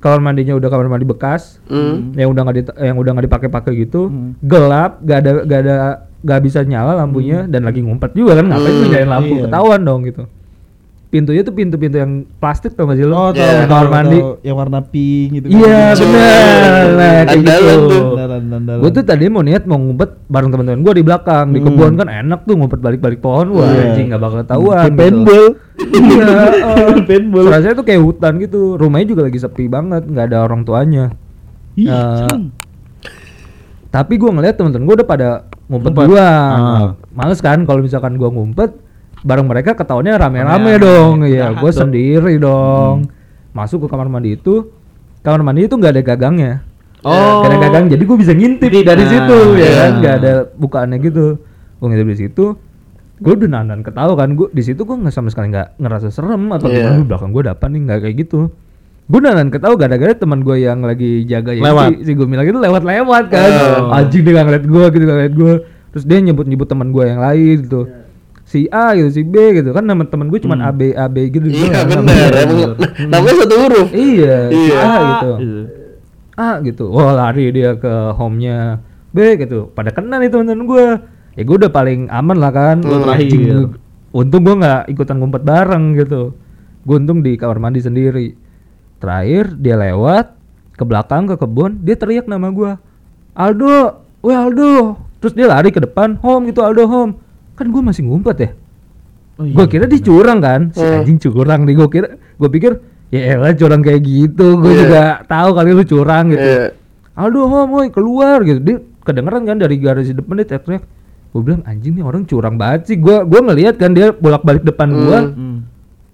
[0.00, 1.62] Kamar mandinya udah kamar mandi bekas.
[1.70, 2.10] Hmm.
[2.12, 4.08] Yang udah nggak di, yang udah nggak dipakai-pakai gitu.
[4.08, 4.34] Hmm.
[4.42, 5.76] Gelap, gak ada gak ada
[6.20, 9.42] gak bisa nyala lampunya dan lagi ngumpet juga kan ngapain lu nyalain lampu Iya.
[9.48, 10.22] ketahuan dong gitu.
[11.10, 13.10] Pintunya tuh pintu-pintu yang plastik tau gak sih lu?
[13.10, 13.64] Oh, tahu, Iya.
[13.66, 14.18] kamar mandi.
[14.44, 15.46] yang warna pink gitu.
[15.48, 16.06] Iya Cuk.
[16.06, 17.76] benar, nah kayak gitu.
[17.88, 18.04] tuh.
[18.32, 18.78] Andalan.
[18.78, 21.66] Gue tuh tadi mau niat mau ngumpet bareng teman-teman gue di belakang di Hmm.
[21.68, 23.82] kebun kan enak tuh ngumpet balik-balik pohon wah Iya.
[23.88, 24.76] anjing nggak bakal ketahuan.
[24.76, 25.00] Kayak gitu.
[25.00, 25.44] paintball.
[25.80, 26.34] Iya.
[27.08, 27.44] Paintball.
[27.48, 28.60] Rasanya tuh kayak hutan gitu.
[28.76, 31.04] Rumahnya juga lagi sepi banget, nggak ada orang tuanya.
[31.74, 32.54] Ih, serem.
[33.90, 35.28] Tapi gue ngeliat temen-temen gue udah pada
[35.66, 36.06] ngumpet Ngumpet.
[36.06, 36.54] duluan.
[36.54, 36.88] Ah.
[37.10, 38.70] Males kan kalau misalkan gue ngumpet
[39.20, 41.14] bareng mereka ketahuannya rame-rame dong.
[41.22, 43.10] Iya, Jahat gue sendiri dong.
[43.50, 44.70] Masuk ke kamar mandi itu,
[45.20, 46.62] kamar mandi itu nggak ada gagangnya.
[47.00, 47.40] Oh.
[47.40, 49.72] Gak ada gagang, jadi gue bisa ngintip dari Nah, situ ya iya.
[49.74, 51.26] kan, nggak ada bukaannya gitu.
[51.74, 52.44] Gue ngintip di situ,
[53.16, 56.44] gue udah nanan ketawa kan, gue di situ gue nggak sama sekali nggak ngerasa serem
[56.50, 56.76] atau Iya.
[56.86, 58.40] gimana belakang gue dapat nih nggak kayak gitu.
[59.06, 61.88] Gue nanan ketawa gara-gara teman gue yang lagi jaga ya Lewat.
[61.98, 63.50] si, si Gumil itu lewat-lewat kan,
[63.82, 63.96] Oh.
[63.96, 65.52] anjing dia nggak ngeliat gue gitu nggak ngeliat gue,
[65.90, 67.82] terus dia nyebut-nyebut teman gue yang lain gitu.
[68.44, 71.26] Si A gitu, si B gitu kan nama teman gue cuma A B A B
[71.28, 71.46] gitu.
[71.46, 72.28] gitu Iya kan, benar.
[72.28, 72.66] namanya.
[72.98, 73.88] Emang namanya satu huruf.
[73.90, 74.76] Iya, si Iya.
[74.76, 75.32] A gitu.
[75.38, 75.62] Iya.
[76.40, 76.88] A gitu.
[76.88, 78.80] Wah lari dia ke home-nya
[79.12, 79.68] B gitu.
[79.68, 80.86] Pada kena nih teman-teman gue.
[81.36, 82.80] Ya gue udah paling aman lah kan.
[82.80, 83.28] Wah, terakhir.
[83.28, 83.76] gua-
[84.10, 86.34] Untung gue nggak ikutan ngumpet bareng gitu.
[86.82, 88.34] Gue untung di kamar mandi sendiri.
[88.98, 90.34] Terakhir dia lewat
[90.72, 91.78] ke belakang ke kebun.
[91.80, 92.72] Dia teriak nama gue.
[93.32, 93.76] Aldo,
[94.20, 94.96] weh Aldo.
[95.20, 96.18] Terus dia lari ke depan.
[96.18, 97.12] Home gitu Aldo home.
[97.54, 98.50] Kan gue masih ngumpet ya.
[99.36, 99.54] Oh, iya.
[99.54, 101.00] Gue kira dia curang kan, si Hmm.
[101.00, 101.74] anjing curang nih.
[101.74, 102.72] Gue kira, gue pikir
[103.10, 104.56] ya elah curang kayak gitu.
[104.56, 104.80] Gue Iya.
[104.80, 106.42] juga tahu kali lu curang gitu.
[106.42, 106.66] Iya.
[107.14, 108.58] Aldo, hom, woi keluar gitu.
[108.58, 110.84] Dia kedengeran kan dari garasi depan dia teriak-teriak.
[111.30, 112.96] Gue bilang anjing nih orang curang banget sih.
[112.96, 115.18] Gue gue ngelihat kan dia bolak-balik depan gua.
[115.28, 115.66] Hmm.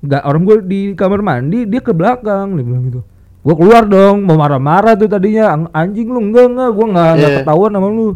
[0.02, 2.56] Nggak orang gue di kamar mandi, dia ke belakang.
[2.56, 3.00] Dia bilang gitu.
[3.40, 5.54] Gue keluar dong, mau marah-marah tuh tadinya.
[5.70, 7.38] Anjing lu enggak enggak, gue nggak nggak Iya.
[7.44, 8.09] ketahuan sama lu.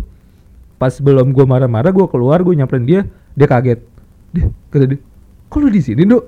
[0.77, 3.01] Pas belum gue marah-marah, gue keluar, gue nyamperin dia,
[3.37, 3.81] dia kaget.
[4.33, 4.99] Dia kata dia,
[5.47, 6.25] kok lu di sini dok?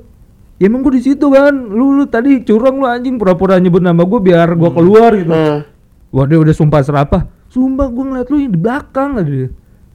[0.57, 1.53] Ya emang gue di situ kan.
[1.53, 5.31] Lu lu tadi curang lu anjing pura-pura nyebut nama gue biar gue keluar gitu.
[5.31, 5.65] Hmm.
[6.09, 7.23] Wah dia udah sumpah serapah.
[7.47, 9.49] Sumpah gue ngeliat lu yang di belakang aja dia.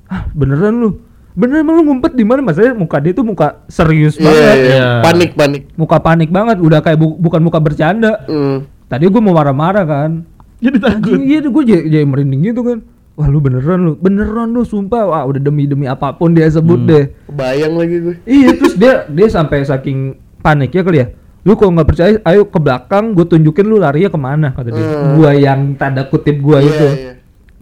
[0.06, 0.90] Ah beneran lu.
[1.34, 2.42] Beneran emang lu ngumpet di mana?
[2.42, 4.42] Masalahnya muka dia tuh muka serius Iya, banget.
[4.42, 4.66] iya.
[4.66, 4.88] Iya.
[5.02, 5.64] Panik, panik.
[5.74, 6.58] Muka panik banget.
[6.58, 8.26] Udah kayak bu- bukan muka bercanda.
[8.26, 8.66] Hmm.
[8.86, 10.12] Tadi gue mau marah-marah kan.
[10.58, 11.14] Jadi takut.
[11.14, 12.82] Anjing, iya gue jadi, jadi merinding gitu kan.
[13.14, 13.94] Wah lu beneran lu.
[13.96, 15.06] Beneran lu sumpah.
[15.06, 16.90] Wah udah demi-demi apa pun dia sebut Hmm.
[16.90, 17.06] deh.
[17.28, 18.16] Bayang lagi gue.
[18.24, 20.18] Iya terus dia dia sampai saking
[20.48, 21.08] paniknya kali ya.
[21.44, 24.84] Lu kalau nggak percaya, ayo ke belakang, gue tunjukin lu larinya ke mana kata dia.
[24.84, 25.16] Hmm.
[25.16, 26.88] Gua yang tanda kutip gua Iya, itu.
[26.92, 27.12] iya.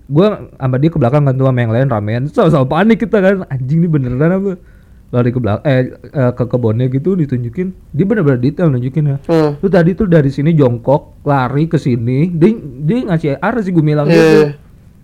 [0.05, 0.25] Gua
[0.57, 2.21] sama dia ke belakang kan tuh sama yang lain ramean.
[2.29, 3.45] Sama-sama panik kita kan.
[3.49, 4.53] Anjing ini beneran apa?
[5.13, 7.67] Lari ke belakang eh, eh, ke kebunnya gitu ditunjukin.
[7.93, 9.17] Dia bener-bener detail nunjukin ya.
[9.29, 9.57] Hmm.
[9.61, 12.33] Lu tadi tuh dari sini jongkok, lari ke sini.
[12.33, 14.17] Dia dia ngasih arah sih gue bilang Iya.
[14.17, 14.41] gitu.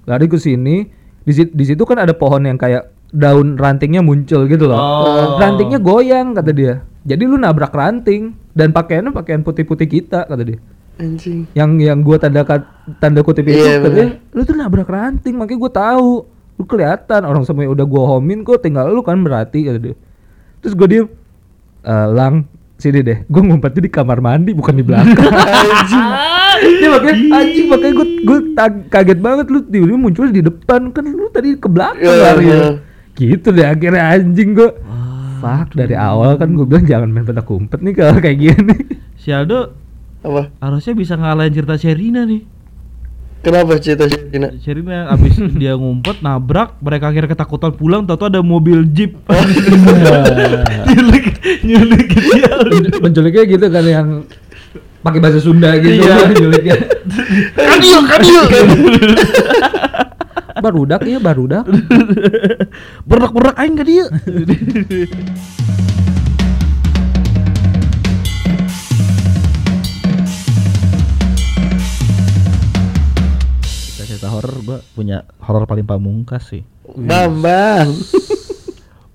[0.10, 0.89] Lari ke sini.
[1.22, 4.78] Di situ, di situ kan ada pohon yang kayak daun rantingnya muncul gitu loh.
[4.82, 5.38] Oh.
[5.38, 6.82] Rantingnya goyang kata dia.
[7.02, 8.34] Jadi lu nabrak ranting.
[8.52, 10.60] Dan pakaiannya pakaian putih-putih kita kata dia.
[10.98, 11.48] Anjing.
[11.52, 12.44] Yang yang gua tanda
[13.00, 16.12] tanda kutip itu Iya, katanya, lu tuh nabrak ranting makanya gua tahu.
[16.56, 17.22] Lu kelihatan.
[17.24, 19.96] Orang semua udah gua homin kok tinggal lu kan berarti kata dia.
[20.60, 21.08] Terus gua diem
[21.82, 23.26] "Eh, lang sini deh.
[23.26, 25.14] Gue ngumpetnya di kamar mandi bukan di belakang.
[26.62, 28.38] Dia makanya anjing makanya gue gue
[28.90, 29.46] kaget banget.
[29.50, 30.90] Lu tiba-tiba muncul di depan.
[30.90, 32.46] Kan lu tadi ke belakang Iya, lari.
[32.46, 32.62] iya.
[33.12, 34.70] gitu deh akhirnya anjing gue
[35.41, 38.75] Fuck dari awal kan gue bilang jangan main petak umpet nih kalau kayak gini
[39.17, 39.73] Si Aldo
[40.21, 40.54] Apa?
[40.62, 42.45] harusnya bisa ngalahin cerita Sherina nih.
[43.41, 44.54] Kenapa cerita Cina?
[44.62, 49.17] Sherina abis dia ngumpet nabrak, mereka akhirnya ketakutan pulang, tahu ada mobil jeep.
[50.86, 51.25] nyulik
[51.65, 52.54] nyulik dia.
[53.01, 54.08] menculiknya gitu kan yang
[55.01, 56.15] pakai bahasa Sunda gitu Iya.
[56.30, 56.75] menculiknya
[57.58, 58.43] Kadil, kadil.
[60.62, 61.65] Barudak ya barudak
[63.10, 64.06] Berak-berak aing ke dia.
[74.12, 76.62] cerita horor gua punya horor paling pamungkas sih.
[76.93, 77.89] Bambang.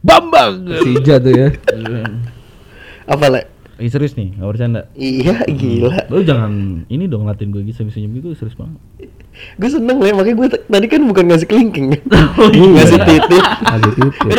[0.03, 0.67] Bambang.
[0.83, 1.49] Sija tuh ya
[3.07, 3.56] Apa le?
[3.77, 4.81] Ih serius nih, nggak bercanda.
[4.93, 6.09] Iya gila.
[6.09, 6.53] Lu jangan
[6.87, 8.81] ini dong latin gue gitu senyum-senyum gitu serius banget.
[9.37, 11.93] gue seneng lah makanya gue tadi kan bukan ngasih kelingking
[12.41, 12.73] Oh, iya.
[12.73, 14.33] ngasih titip Ada titik.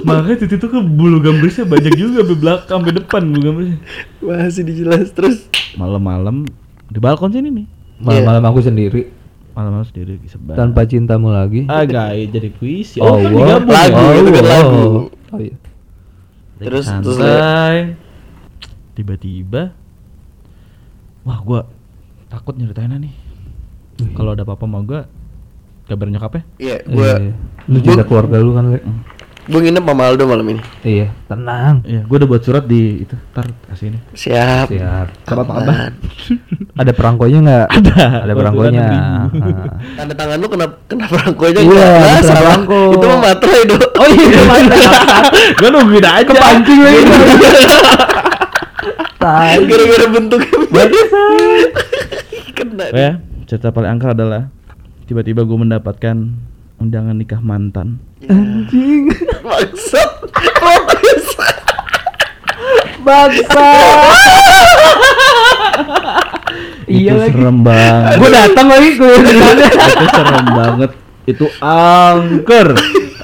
[0.00, 3.78] Makanya titik itu ke bulu gambrisnya banyak juga sampai belakang sampai depan bulu gambrisnya.
[4.18, 5.44] masih dijelas terus
[5.76, 6.48] Malam-malam
[6.86, 7.66] di balkon sini nih.
[8.00, 9.12] Malam-malam aku sendiri
[9.52, 10.56] Malam-malam sendiri sebar.
[10.56, 11.68] tanpa cintamu lagi.
[11.68, 12.98] Ah, guys, jadi puisi.
[12.98, 13.38] Oh, kan wow.
[13.60, 13.76] digabung ya?
[13.76, 14.84] Lagu, itu kan lagu.
[15.28, 15.54] Oh iya.
[16.56, 17.04] Terus- Santai.
[17.04, 17.18] terus
[18.94, 19.74] tiba-tiba
[21.22, 21.60] wah gua
[22.26, 23.14] takut nyeritainnya nih.
[24.10, 25.00] Kalau ada apa-apa sama gua
[25.84, 26.42] kabar nyokapnya.
[26.56, 27.32] iya Iya, gue iya.
[27.66, 28.80] Lu juga keluarga lu kan, Le?
[29.44, 31.84] gue nginep sama Aldo malam ini Iya, tenang.
[31.84, 33.12] Iya, gua udah buat surat di itu.
[33.30, 33.98] Ntar kasih ini.
[34.12, 35.06] siap Siap.
[35.22, 35.92] Surat abah.
[36.80, 37.66] Ada perangkonya nggak?
[37.70, 37.96] Ada.
[38.24, 38.84] Ada perangkonya.
[38.88, 39.24] Ah.
[39.94, 41.92] tanda tangan lu kena kena perangkonya Iya, nggak?
[41.92, 42.40] ada Nah, salah.
[42.42, 42.80] perangko.
[42.90, 44.40] itu mah materai do Oh iya,
[45.60, 46.24] gua nungguin aja.
[46.26, 47.02] Kepancing lagi.
[49.24, 49.56] Tai.
[49.64, 50.52] gara-gara bentuknya
[52.60, 53.12] kena Oh ya,
[53.48, 54.52] cerita paling angker adalah
[55.08, 56.16] tiba-tiba gue mendapatkan
[56.76, 58.04] undangan nikah mantan.
[58.28, 59.08] Anjing.
[59.40, 60.10] maksud
[63.00, 63.68] Bangsa.
[66.84, 67.32] iya itu lagi.
[67.32, 68.16] serem banget.
[68.20, 70.90] Gue datang lagi gue itu serem banget.
[71.24, 72.76] Itu angker.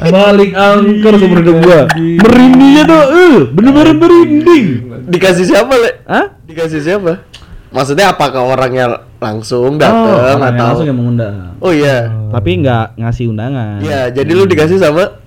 [0.02, 1.80] Balik angker seumur hidup gua.
[1.94, 4.66] Merindingnya tuh, eh, bener-bener merinding.
[5.02, 6.38] dikasih siapa le Hah?
[6.40, 7.26] dikasih siapa
[7.68, 8.86] maksudnya apakah orangnya
[9.16, 11.34] langsung Oh, datang orangnya atau langsung yang mengundang.
[11.58, 13.78] oh iya Tapi nggak ngasih undangan.
[13.80, 15.18] Iya, jadi lu dikasih sama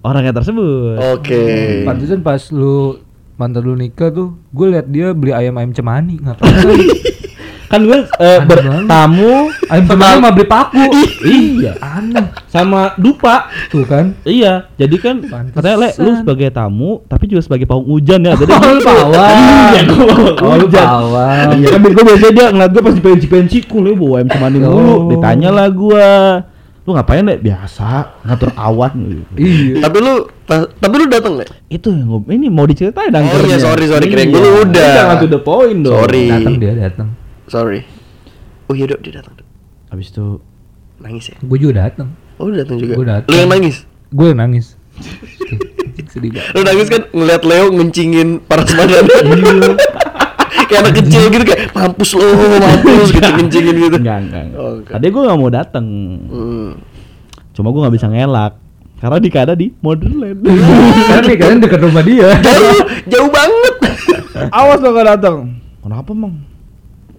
[0.00, 1.00] Orangnya tersebut.
[1.10, 1.42] Oke.
[1.82, 3.00] Pantesan pas lu
[3.34, 6.54] mantan lu nikah tuh, gue liat dia beli ayam ayam cemani ngapain?
[7.74, 9.34] Kan gue eh, Aneh bertamu
[9.66, 10.84] ayam cemani mah beli paku.
[11.26, 13.50] iya Aneh sama dupa.
[13.66, 14.14] tuh kan.
[14.22, 15.50] Iya, jadi kan Pantesan.
[15.52, 18.32] katanya le, lu sebagai tamu tapi juga sebagai pawang hujan ya.
[18.36, 19.38] Jadi Oh, lu pawang.
[19.74, 20.86] Iya, gua pawang Oh, hujan.
[20.86, 21.48] pawang.
[21.52, 24.56] Iya, kan gue biasanya dia ngeliat gue pas di pensi-pensi, kok lu bawa ayam cemani
[24.60, 24.78] mulu.
[24.78, 24.98] Oh.
[25.10, 26.06] Ditanya lah gua,
[26.80, 27.34] lu ngapain le?
[27.36, 27.88] Biasa
[28.22, 28.92] ngatur awan.
[29.34, 29.82] Iya.
[29.82, 31.50] Tapi lu ta- tapi lu datang nggak?
[31.68, 34.30] Itu yang gua, ini mau diceritain Oh iya, sorry, sorry, Iya.
[34.30, 34.90] gua lu udah.
[34.94, 35.98] Jangan to the point dong.
[35.98, 36.30] Sorry.
[36.30, 37.10] Datang dia datang.
[37.48, 37.84] Sorry.
[38.68, 39.36] Oh iya dok, dia datang.
[39.36, 39.48] Dok.
[39.92, 40.40] Habis itu
[41.02, 41.36] Nangis ya?
[41.42, 42.08] Gue juga datang.
[42.38, 42.94] Oh lu datang juga.
[42.94, 43.30] Gua datang.
[43.30, 43.76] Lu yang nangis?
[44.14, 44.66] Gue yang nangis.
[46.12, 46.54] Sedih banget.
[46.54, 49.04] Lu nangis kan ngeliat Leo ngencingin paras badan.
[49.04, 49.74] Iya.
[50.70, 52.24] kayak anak kecil gitu kayak mampus lo,
[52.56, 53.96] mampus gitu ngencingin gitu.
[54.00, 54.44] enggak enggak.
[54.48, 54.60] enggak.
[54.62, 54.94] Oh, enggak.
[54.96, 55.86] Tadi gua nggak mau datang.
[56.30, 56.70] Hmm.
[57.52, 58.52] Cuma gua nggak bisa ngelak.
[58.94, 62.40] Karena di ada di Modern Karena nih kalian dekat rumah dia.
[62.40, 63.74] Jauh, jauh banget.
[64.48, 65.60] Awas lo gak datang.
[65.84, 66.53] Kenapa mang?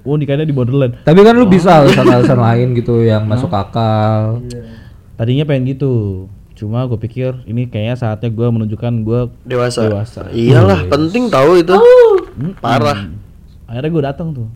[0.05, 1.01] Oh nikahnya di Borderland.
[1.01, 4.39] Tapi kan lu bisa alasan-alasan lain gitu yang masuk akal.
[5.17, 6.25] Tadinya pengen gitu.
[6.55, 9.89] Cuma gue pikir ini kayaknya saatnya gue menunjukkan gue Dewasa.
[9.89, 10.21] Dewasa.
[10.31, 11.75] Iyalah, penting tahu itu.
[12.63, 13.11] Parah.
[13.65, 14.47] akhirnya gue datang tuh.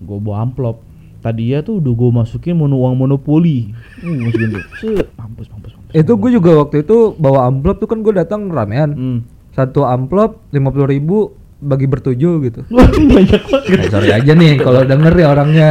[0.00, 0.80] Gue bawa amplop.
[1.22, 3.74] Tadinya tuh udah gue masukin mono uang monopoli.
[3.98, 4.64] Hmm, masukin tuh.
[5.20, 5.92] Mampus mampus mampus.
[5.92, 8.90] Itu gue juga waktu itu bawa amplop tuh kan gue datang ramean.
[8.94, 9.18] Hmm.
[9.52, 12.60] Satu amplop lima puluh ribu bagi bertujuh gitu.
[13.14, 13.78] Banyak banget.
[13.78, 15.68] Eh, sorry aja nih kalau denger ya orangnya.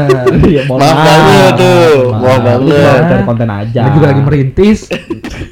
[0.48, 3.04] Iya, mohon Maaf banget tuh, maaf Lu banget.
[3.12, 3.82] cari konten aja.
[3.84, 4.80] Dia juga lagi merintis.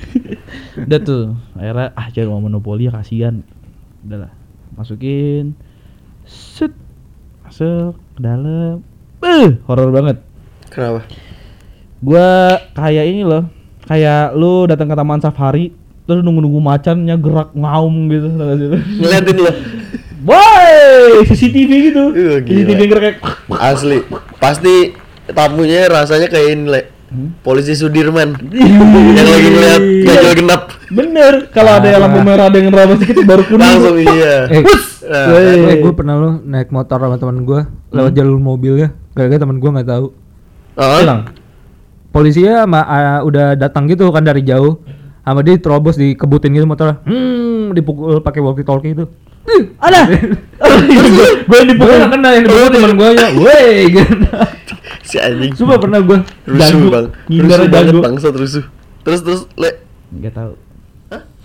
[0.87, 3.43] Udah tuh, akhirnya ah cari uang monopoli ya kasihan.
[4.07, 4.31] Udah lah,
[4.79, 5.59] masukin.
[6.23, 6.71] Set.
[7.43, 8.79] Masuk ke dalam.
[9.19, 10.23] Eh, horor banget.
[10.71, 11.03] Kenapa?
[11.99, 13.43] Gua kayak ini loh.
[13.83, 15.73] Kayak lu datang ke taman safari
[16.05, 18.27] terus nunggu-nunggu macannya gerak ngaum gitu?
[18.31, 19.51] Ngeliatin lo.
[20.19, 22.03] Boy, CCTV gitu.
[22.11, 22.55] Iya, gila.
[22.59, 23.17] CCTV yang kayak
[23.71, 23.99] Asli.
[24.35, 24.91] Pasti
[25.31, 26.81] tamunya rasanya kayak ini, Le.
[27.09, 27.33] Hmm?
[27.41, 32.69] Polisi Sudirman yang lagi ngeliat ganjil genap Bener, kalau ada yang lampu merah ada yang
[32.69, 33.65] nerabas sedikit baru kuning.
[33.65, 34.45] langsung iya.
[34.53, 34.61] eh,
[35.09, 35.81] Nah, Wey.
[35.81, 38.93] gue pernah lo naik motor sama teman gue lewat jalur mobilnya.
[39.17, 40.13] Gara-gara teman gue nggak tahu.
[40.77, 41.33] ah, Hilang.
[42.13, 44.77] Polisinya sama ah, udah datang gitu kan dari jauh.
[45.25, 47.01] Sama dia terobos dikebutin gitu motornya.
[47.09, 49.09] Hmm, dipukul pakai walkie talkie itu.
[49.79, 49.99] Ada.
[51.49, 51.95] Gue yang dipukul.
[51.97, 53.27] nggak kena yang dipukul teman gue nya.
[53.39, 54.13] Weh, gitu.
[55.01, 55.51] si anjing.
[55.55, 56.17] Sumpah pernah gue.
[56.45, 57.05] Rusuh bang.
[57.31, 57.99] Ngindar Rusuh banget jago.
[58.03, 58.65] bangsat rusuh.
[59.07, 59.71] Terus terus Le.
[60.13, 60.53] Enggak tahu.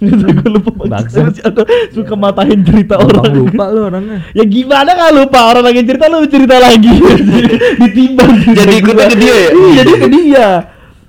[0.04, 0.70] Gue lupa.
[0.90, 1.40] Bangsat.
[1.40, 1.64] Atau
[1.94, 4.18] suka matain cerita Orang lupa lo orangnya.
[4.36, 6.92] Ya gimana nggak lupa orang lagi cerita lu cerita lagi.
[7.80, 8.32] Ditimbang.
[8.52, 9.50] Jadi ikutnya ke dia ya?
[9.54, 10.48] Iya, jadi ke dia.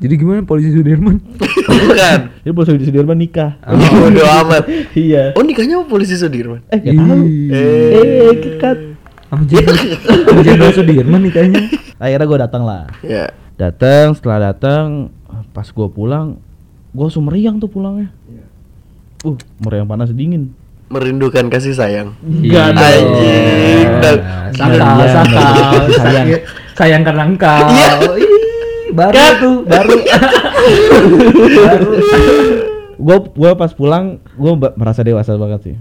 [0.06, 1.18] Jadi gimana polisi Sudirman?
[1.65, 2.20] Bukan.
[2.46, 3.58] Dia bos di Sudirman nikah.
[3.65, 4.70] Oh, bodo amat.
[4.94, 5.34] Iya.
[5.34, 6.62] Oh nikahnya sama polisi Sudirman.
[6.70, 7.24] Eh, enggak tahu.
[7.26, 7.89] Eh.
[7.98, 8.78] Eh, kekat.
[9.26, 11.62] Sama Jenderal sama Jenderal Sudirman nih kayaknya.
[11.98, 12.86] Akhirnya gue datang lah.
[13.02, 13.34] Ya.
[13.58, 15.10] Datang, setelah datang,
[15.58, 16.38] pas gue pulang,
[16.94, 18.13] gue langsung meriang tuh pulangnya.
[19.26, 20.54] Uh, meriang panas dingin.
[20.94, 22.13] Merindukan kasih sayang.
[22.22, 22.78] Enggak.
[22.78, 24.22] Anjing, dong.
[24.54, 25.98] Sakal, Iya, sakal, iya.
[25.98, 26.28] sayang,
[26.78, 27.63] sayang karena engkau.
[27.74, 27.89] Iya.
[28.95, 29.95] Baru tuh, baru.
[31.60, 31.89] baru.
[32.95, 35.75] Gue gue pas pulang gue merasa dewasa banget sih.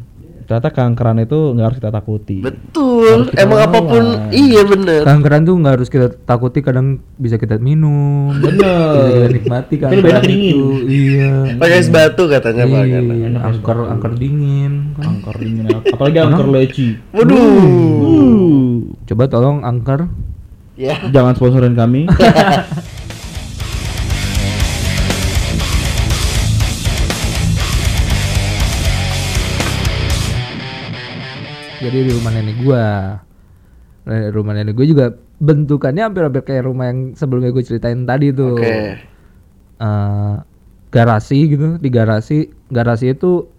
[0.44, 2.44] Ternyata kankeran itu nggak harus kita takuti.
[2.44, 3.32] Betul.
[3.32, 3.70] kita Emang lawan.
[3.72, 5.00] apa pun iya bener.
[5.00, 8.28] Kankeran tuh nggak harus kita takuti, kadang bisa kita minum.
[8.36, 8.92] Bener.
[8.92, 10.52] Bisa kita nikmati enak kankeran dingin.
[10.52, 10.64] itu.
[10.84, 11.32] Iya.
[11.56, 12.76] Pakai es batu katanya Pak.
[12.76, 13.04] kan.
[13.08, 14.72] Iya, angker angker dingin.
[14.92, 15.04] kan.
[15.16, 15.80] Angker dingin apa?
[15.96, 16.88] Apalagi angker leci.
[17.16, 17.40] Waduh.
[18.04, 18.68] Uh.
[19.08, 20.12] Coba tolong angker.
[20.76, 20.98] Ya.
[21.08, 22.04] Jangan sponsorin kami.
[31.84, 32.86] Jadi di rumah nenek gua.
[34.04, 35.06] Nah, rumah nenek gua juga
[35.38, 38.56] bentukannya hampir-hampir kayak rumah yang sebelumnya gue ceritain tadi tuh.
[38.56, 38.76] Oke.
[39.74, 40.34] Eh,
[40.88, 42.38] garasi gitu, di garasi,
[42.70, 43.50] garasi itu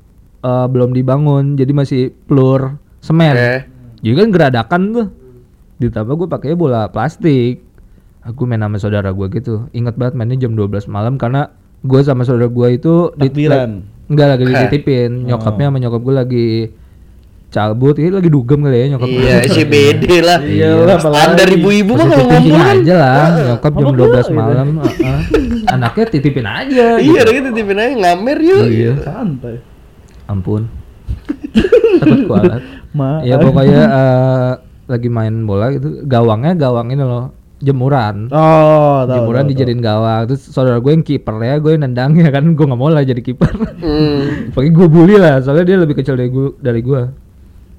[0.42, 3.36] eh, belum dibangun, jadi masih floor semen.
[3.36, 3.56] Oke.
[4.02, 5.08] Jadi kan geradakan tuh.
[5.76, 7.60] Ditambah gue pakai bola plastik.
[8.26, 9.70] Aku main sama saudara gue gitu.
[9.70, 11.52] Ingat banget mainnya jam 12 malam karena
[11.86, 13.72] gue sama saudara gue itu di- Takbiran.
[14.06, 15.26] Enggak lagi dititipin.
[15.26, 16.48] Nyokapnya sama nyokap gue lagi
[17.56, 19.08] cabut, ini lagi dugem kali ya nyokap.
[19.08, 20.40] Iya, si bede lah.
[20.44, 21.24] Iyalah, apalagi.
[21.24, 22.76] Standar ibu-ibu mah kalau ngumpul kan.
[22.76, 25.20] aja lah, nyokap jam Apa 12 boleh, malam, heeh.
[25.72, 26.86] anaknya titipin aja.
[27.00, 27.28] Iya, gitu.
[27.32, 28.64] lagi titipin aja ngamer yuk.
[28.68, 28.94] Iya.
[29.00, 29.56] Santai.
[30.28, 30.62] Ampun.
[32.04, 32.62] Takut kualat.
[32.92, 33.24] Ma.
[33.24, 34.52] Ya pokoknya eh,
[34.92, 37.32] lagi main bola gitu, gawangnya gawang ini loh,
[37.64, 38.28] jemuran.
[38.30, 39.16] Oh, tahu.
[39.16, 40.22] jemuran tahu, dijadiin gawang.
[40.28, 43.22] Terus saudara gue yang kiper ya, gue yang nendangnya kan, gue nggak mau lah jadi
[43.24, 43.54] kiper.
[43.80, 44.22] Hmm.
[44.54, 46.48] Pokoknya gue bully lah, soalnya dia lebih kecil dari gue.
[46.60, 47.25] Dari gue.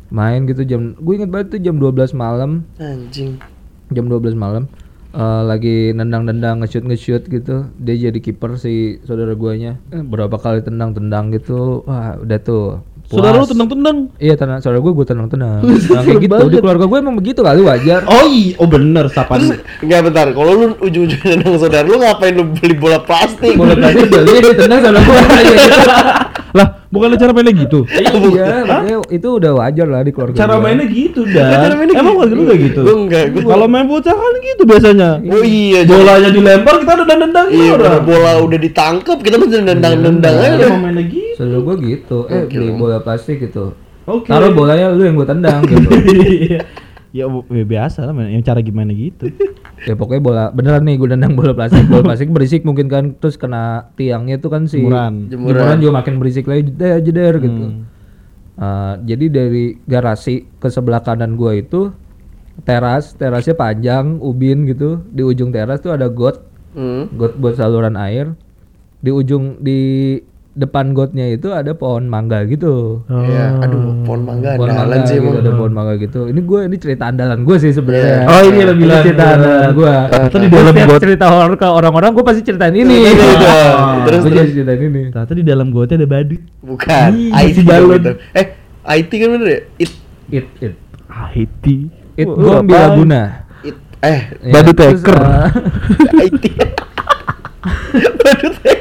[0.09, 3.43] Main gitu jam, gue inget banget tuh jam 12 malam, Anjing.
[3.89, 4.67] jam 12 malam.
[5.13, 10.61] eh, lagi nendang-nendang nge-shoot nge-shoot gitu dia jadi kiper si saudara guanya Eh, berapa kali
[10.61, 12.65] tendang-tendang gitu wah udah tuh
[13.03, 13.17] tahu.
[13.17, 13.49] Saudara lu puas.
[13.49, 13.97] tendang-tendang.
[14.19, 15.63] Iya tenang, saudara gue gue tenang-tenang.
[15.95, 16.37] Nah, kayak gitu.
[16.51, 18.03] Di keluarga gue emang begitu kali wajar.
[18.05, 19.47] Oh iya, oh bener sapan.
[19.79, 23.55] Enggak bentar, kalau lu ujung-ujungnya nendang saudara lu ngapain lu beli bola plastik?
[23.55, 25.19] Bola plastik beli ditendang saudara gue.
[26.57, 27.85] lah, bukan cara mainnya gitu.
[27.87, 30.35] Iya, makanya itu udah wajar lah di keluarga.
[30.35, 30.65] Cara gua.
[30.65, 31.51] mainnya gitu dah.
[31.61, 32.17] cara mainnya Emang gitu.
[32.17, 32.81] keluarga lu gak gitu?
[32.81, 35.11] Gua enggak, gua- Kalau main bocah kan gitu biasanya.
[35.23, 38.01] Oh iya, Bolanya dilempar kita udah nendang iya udah.
[38.01, 40.57] bola, udah ditangkap, kita masih nendang-nendang aja.
[40.57, 41.37] Iya, mau mainnya gitu.
[41.37, 42.19] Saudara gue gitu.
[42.27, 43.77] Eh, beli bola plastik gitu.
[44.07, 44.31] Oke.
[44.31, 45.89] Taruh bolanya lu yang gue tendang gitu.
[47.17, 49.33] Ya ya biasa lah yang cara gimana gitu.
[49.89, 51.89] ya pokoknya bola beneran nih gue tendang bola plastik.
[51.89, 55.33] Bola plastik berisik mungkin kan terus kena tiangnya tuh kan si Jemuran.
[55.33, 55.57] Jemuran.
[55.57, 57.65] jemuran juga makin berisik lagi jeder jeder gitu.
[57.73, 57.83] Hmm.
[58.57, 61.93] Uh, jadi dari garasi ke sebelah kanan gua itu
[62.65, 65.01] teras, terasnya panjang, ubin gitu.
[65.13, 66.45] Di ujung teras tuh ada got,
[66.77, 67.09] Hmm.
[67.17, 68.37] got buat saluran air.
[69.01, 70.21] Di ujung di
[70.57, 73.05] depan gotnya itu ada pohon mangga gitu.
[73.07, 76.21] Iya, aduh, pohon mangga pohon andalan mangga sih gitu, ada pohon mangga gitu.
[76.27, 78.25] Ini gue ini cerita andalan gue sih sebenarnya.
[78.25, 79.05] Oh, ini lebih Ini lanjut.
[79.07, 79.95] cerita andalan gue.
[80.09, 82.97] Ternyata di dalam got cerita horor ke orang-orang gue pasti ceritain ini.
[82.97, 83.59] Iya, iya.
[84.03, 84.41] Terus Terus, gue terus.
[84.41, 85.03] jadi ceritain ini.
[85.11, 86.43] Ternyata di dalam gotnya ada badut.
[86.59, 88.03] Bukan, Ih, IT dong balon.
[88.33, 88.47] Eh,
[88.97, 89.61] IT kan bener ya?
[89.77, 89.91] It,
[90.27, 90.75] It it
[91.07, 91.87] Haiti.
[92.15, 93.45] it gue Bilaguna.
[93.61, 95.21] it, eh, Iya, Badut terus, hacker.
[95.21, 96.45] eh, IT.
[98.17, 98.76] Badut hacker.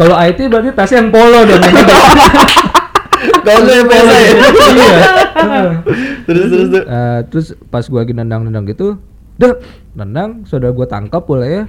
[0.00, 1.60] Kalau IT berarti tasnya yang polo dong.
[3.46, 4.32] Kalau yang biasa ya.
[4.32, 4.96] Iya.
[6.30, 6.86] Terus terus terus.
[6.86, 8.96] Eh, terus pas gua lagi nendang-nendang gitu,
[9.36, 9.58] dah
[9.92, 11.62] nendang, saudara gua tangkap boleh ya.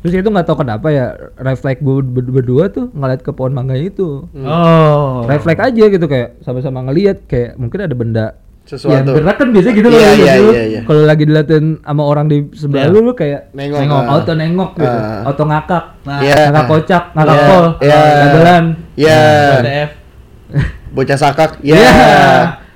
[0.00, 3.76] Terus itu nggak tahu kenapa ya refleks gua ber- berdua tuh ngeliat ke pohon mangga
[3.76, 4.24] itu.
[4.32, 5.22] Oh.
[5.28, 8.26] Refleks aja gitu kayak sama-sama ngeliat kayak mungkin ada benda
[8.70, 8.94] Sesuatu.
[8.94, 9.98] yang gerak kan biasanya gitu loh.
[9.98, 10.80] Iya, biasanya iya, iya, iya.
[10.86, 12.92] Kalau lagi diliatin sama orang di sebelah Iya.
[12.94, 14.12] lu lu kayak Nengok, nengok ah.
[14.14, 15.26] auto nengok gitu, Ah.
[15.26, 15.84] auto ngakak.
[16.06, 16.38] Iya.
[16.48, 18.00] Ngakak kocak, ngakak Iya, kol, iya.
[18.16, 18.64] dagelan.
[18.94, 19.20] Ya,
[19.56, 19.90] BTF.
[20.90, 21.50] bocah sakak.
[21.60, 21.74] Ya.
[21.74, 21.90] Iya.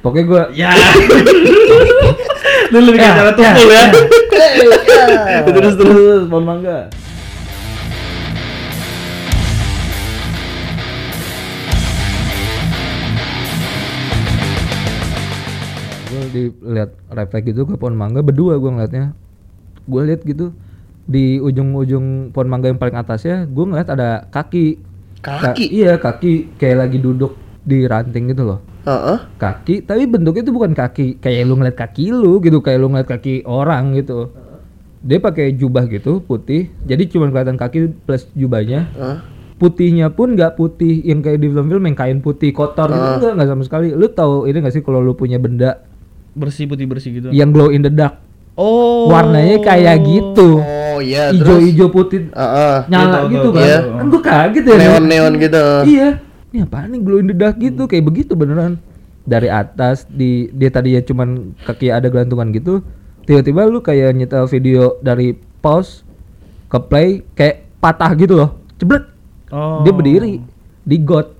[0.02, 0.68] Pokoknya gua Ya.
[2.72, 3.86] Lu lebih kayak Ya, cara tumpul ya, ya.
[4.34, 5.38] Ya.
[5.46, 6.90] Terus terus pohon mangga.
[6.90, 7.03] gue
[16.34, 19.14] dilihat refleks gitu ke pohon mangga berdua gue ngeliatnya.
[19.84, 20.50] Gue lihat gitu
[21.04, 24.82] di ujung-ujung pohon mangga yang paling atasnya gue ngeliat ada kaki.
[25.20, 25.64] Ka- Kaki?
[25.70, 26.58] iya kaki.
[26.58, 28.60] Kayak lagi duduk di ranting gitu loh.
[28.84, 29.16] Heeh.
[29.40, 31.16] kaki tapi bentuknya itu bukan kaki.
[31.16, 34.28] Kayak lu ngeliat kaki lu gitu kayak lu ngeliat kaki orang gitu.
[35.00, 36.68] Dia pakai jubah gitu putih.
[36.82, 38.90] Jadi cuma kelihatan kaki plus jubahnya.
[38.94, 39.18] Hah?
[39.54, 41.00] putihnya pun nggak putih.
[41.00, 43.16] Yang kayak di film-film yang kain putih kotor gitu Ah.
[43.16, 43.88] enggak nggak sama sekali.
[43.90, 45.80] Lu tahu ini nggak sih kalau lu punya benda
[46.34, 47.28] Bersih putih bersih gitu.
[47.30, 48.18] yang glow in the dark.
[48.54, 49.10] Oh.
[49.10, 50.62] warnanya kayak gitu.
[50.62, 51.42] Oh iya, terus.
[51.42, 52.30] hijau-hijau putih.
[52.30, 52.76] Heeh.
[52.86, 53.66] nyala Iya, tahu, gitu tahu, kan?
[53.66, 53.78] Iya.
[53.82, 54.76] kan gue kaget ya.
[54.78, 55.64] Neon-neon gitu.
[55.90, 56.08] iya.
[56.54, 57.90] Ini apaan nih glow in the dark gitu?
[57.90, 58.78] Kayak begitu beneran.
[59.26, 62.78] Dari atas di dia tadinya cuman kaki ada gelantungan gitu.
[63.26, 66.06] Tiba-tiba lu kayak nyetel video dari pause
[66.70, 68.50] ke play kayak patah gitu loh.
[68.78, 69.02] Ceblek.
[69.50, 69.82] Oh.
[69.82, 70.38] dia berdiri
[70.86, 71.34] di got.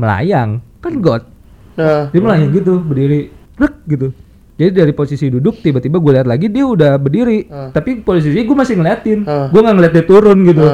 [0.00, 0.64] Melayang.
[0.80, 1.28] Kan got.
[1.76, 3.28] Nah, dia melayang gitu berdiri.
[3.56, 4.12] Brek, gitu
[4.56, 7.68] jadi dari posisi duduk tiba-tiba gue lihat lagi dia udah berdiri Ah.
[7.70, 9.46] tapi posisinya gue masih ngeliatin Ah.
[9.46, 10.64] gue nggak ngeliat dia turun gitu.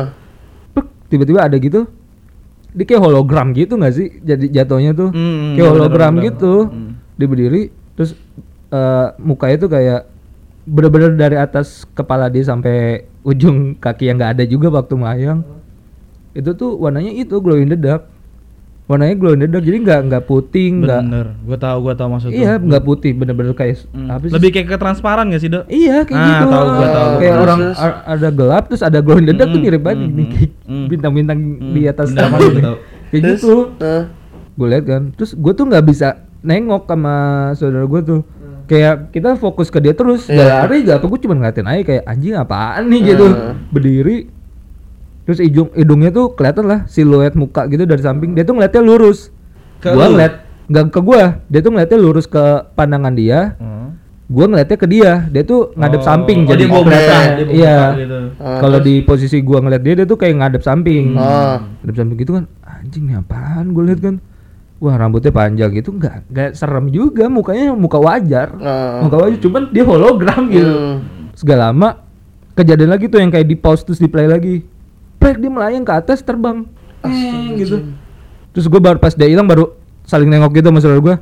[0.72, 1.86] Brek, tiba-tiba ada gitu
[2.70, 6.32] dia kayak hologram gitu nggak sih jadi jatuhnya tuh Hmm, kayak iya, hologram bener-bener.
[6.32, 6.90] gitu Hmm.
[7.12, 7.62] dia berdiri
[7.92, 8.10] terus
[8.68, 10.00] eh, mukanya tuh kayak
[10.62, 15.42] bener-bener dari atas kepala dia sampai ujung kaki yang nggak ada juga waktu melayang
[16.32, 18.08] itu tuh warnanya itu glow in the dark
[18.92, 22.08] warnanya glow in the dark jadi nggak nggak putih nggak Bener, gue tahu gue tahu
[22.10, 24.06] maksud iya nggak putih bener-bener kayak Hmm.
[24.06, 25.64] apa sih Lebih kayak ke transparan gak sih, Dok?
[25.66, 27.10] iya kayak Ah, gitu tahu gua, tahu.
[27.16, 27.60] kayak orang
[28.04, 30.32] ada gelap terus ada glow in the dark tuh Hmm, mirip banget hmm, nih hmm,
[30.32, 30.86] kayak hmm.
[30.86, 31.38] bintang-bintang
[31.70, 32.60] di atas apa gitu.
[32.60, 32.76] kayak
[33.10, 33.40] Terus?
[33.40, 34.02] gitu Nah,
[34.52, 36.08] gue lihat kan terus gue tuh nggak bisa
[36.40, 37.14] nengok sama
[37.54, 38.20] saudara gue tuh
[38.64, 40.36] kayak kita fokus ke dia terus Iya.
[40.38, 43.54] gak lari gak apa gue cuma ngeliatin aja kayak anjing apaan nih gitu Hmm.
[43.68, 44.16] berdiri
[45.22, 49.30] terus hidung hidungnya tuh kelihatan lah siluet muka gitu dari samping dia tuh ngeliatnya lurus
[49.78, 50.14] Ke gua lu?
[50.14, 52.42] ngeliat nggak ke gua dia tuh ngeliatnya lurus ke
[52.72, 53.94] pandangan dia Hmm.
[54.26, 57.26] gua ngeliatnya ke dia dia tuh ngadep Oh, samping oh, jadi bawa kelihatan.
[57.50, 58.18] iya gitu.
[58.36, 61.62] Ah, kalau di posisi gua ngeliat dia dia tuh kayak ngadep samping Ah.
[61.78, 64.16] ngadep samping gitu kan anjing nih apaan gue liat kan
[64.78, 68.98] wah rambutnya panjang gitu nggak nggak serem juga mukanya muka wajar Ah.
[69.00, 70.98] muka wajar cuman dia hologram gitu Hmm.
[71.32, 72.02] segala lama
[72.52, 74.66] kejadian lagi tuh yang kayak di pause terus di play lagi
[75.22, 76.66] play dia melayang ke atas terbang.
[77.06, 77.94] Eh, gitu.
[78.50, 79.70] Terus gue baru pas dia hilang baru
[80.02, 81.16] saling nengok gitu sama saudara gue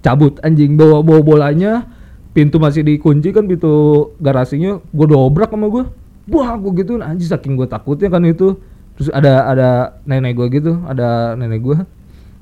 [0.00, 0.74] cabut anjing.
[0.74, 1.84] Bawa bawa bolanya
[2.32, 4.80] pintu masih dikunci kan pintu garasinya.
[4.92, 5.84] Gue dobrak sama gue
[6.32, 6.98] wah gue gitu.
[6.98, 8.56] Anjing saking gue takutnya kan itu.
[8.96, 9.68] Terus ada ada
[10.08, 10.72] nenek gue gitu.
[10.88, 11.76] Ada nenek gue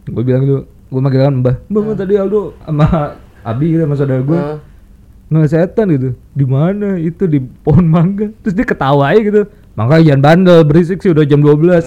[0.08, 0.58] gue bilang gitu.
[0.88, 1.56] Gue manggil kan mbah.
[1.66, 2.86] Mbah mbah, tadi Aldo sama
[3.42, 4.58] Abi gitu sama saudara gue Ah.
[5.28, 6.08] nggak setan gitu.
[6.36, 6.94] Di mana?
[7.00, 8.30] Itu di pohon mangga.
[8.44, 9.42] Terus dia ketawa aja gitu
[9.74, 11.86] makanya jangan bandel berisik sih udah jam 12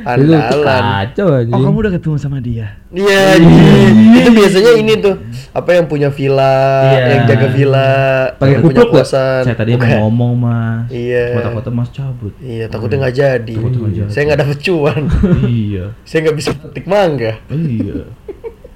[0.00, 0.16] Ah.
[0.16, 2.74] itu kacau aja Oh, kamu udah ketemu sama dia?
[2.90, 4.18] Iya, iya.
[4.18, 5.14] itu biasanya ini tuh
[5.54, 7.04] apa yang punya villa, Iya.
[7.06, 7.90] yang jaga villa,
[8.34, 9.42] Pakai yang punya kosan.
[9.46, 10.90] Saya tadi mau ngomong, Mas.
[10.90, 11.38] Iya.
[11.54, 12.32] Kota Mas cabut.
[12.42, 13.54] Iya, takutnya nggak jadi.
[13.54, 14.10] Takutnya jadi.
[14.10, 15.02] Saya nggak dapet cuan.
[15.46, 15.84] iya.
[16.02, 17.32] Saya nggak bisa petik mangga.
[17.46, 18.10] Iya.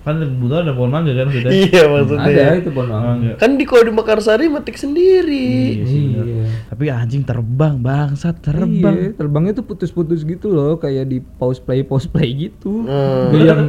[0.04, 1.50] Kan kebetulan ada pohon mangga kan sudah.
[1.50, 2.28] Iya maksudnya.
[2.28, 3.32] ada itu pohon mangga.
[3.40, 5.80] Kan di kalau di Mekarsari metik sendiri.
[5.80, 6.20] Iya.
[6.20, 6.44] Iya.
[6.68, 8.94] Tapi anjing terbang, bangsat Iya, terbang.
[9.16, 12.84] terbangnya tuh putus-putus gitu loh, kayak di pause play pause play gitu.
[12.84, 13.32] Hmm.
[13.32, 13.60] Gak yang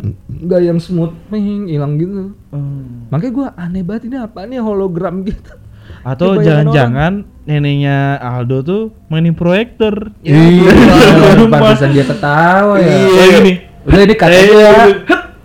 [0.44, 2.36] gak yang smooth, ping, hilang gitu.
[2.52, 3.08] Hmm.
[3.16, 5.56] Makanya gua aneh banget ini apa nih hologram gitu.
[6.04, 10.12] Atau jangan-jangan neneknya Aldo tuh mainin proyektor.
[10.20, 10.72] Ya, Iya,
[11.54, 12.92] pantesan dia ketawa ya.
[12.92, 13.08] Iya.
[13.08, 13.54] Kayak gini.
[13.86, 14.74] Udah ini aja ya.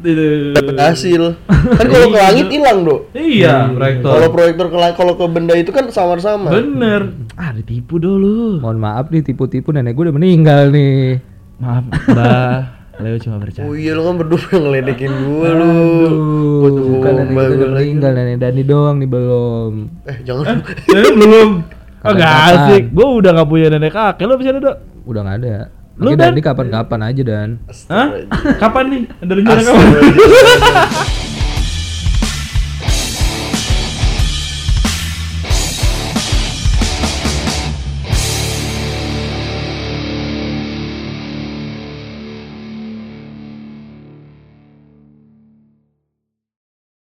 [0.01, 0.57] Het, gitu.
[0.72, 1.22] Berhasil.
[1.46, 3.01] Kan kalau ke langit hilang, Dok.
[3.12, 4.11] Iya, proyektor.
[4.16, 6.57] Kalau proyektor ke kalau ke benda itu kan samar-samar.
[6.57, 7.12] Bener.
[7.36, 8.64] Ah, ditipu dulu.
[8.64, 11.20] Mohon maaf nih tipu-tipu nenek gue udah meninggal nih.
[11.61, 12.80] Maaf, Mbah.
[13.01, 13.64] Leo cuma bercanda.
[13.64, 15.72] Oh iya lu kan berdua yang ngeledekin gua lu.
[17.01, 19.72] Bukan nenek gue udah meninggal, nenek Dani doang nih belum.
[20.05, 20.61] Eh, jangan.
[20.84, 21.51] Jadi belum.
[22.01, 22.92] Oh, gak asik.
[22.92, 24.24] Gue udah gak punya nenek kakek.
[24.28, 24.84] Lo bisa ada?
[25.09, 25.80] Udah nggak ada.
[26.01, 26.32] Lu, Dan?
[26.40, 27.51] Kapan-kapan aja dan.
[27.92, 28.09] Hah?
[28.57, 29.03] Kapan nih?
[29.20, 29.84] Ada rencana kapan?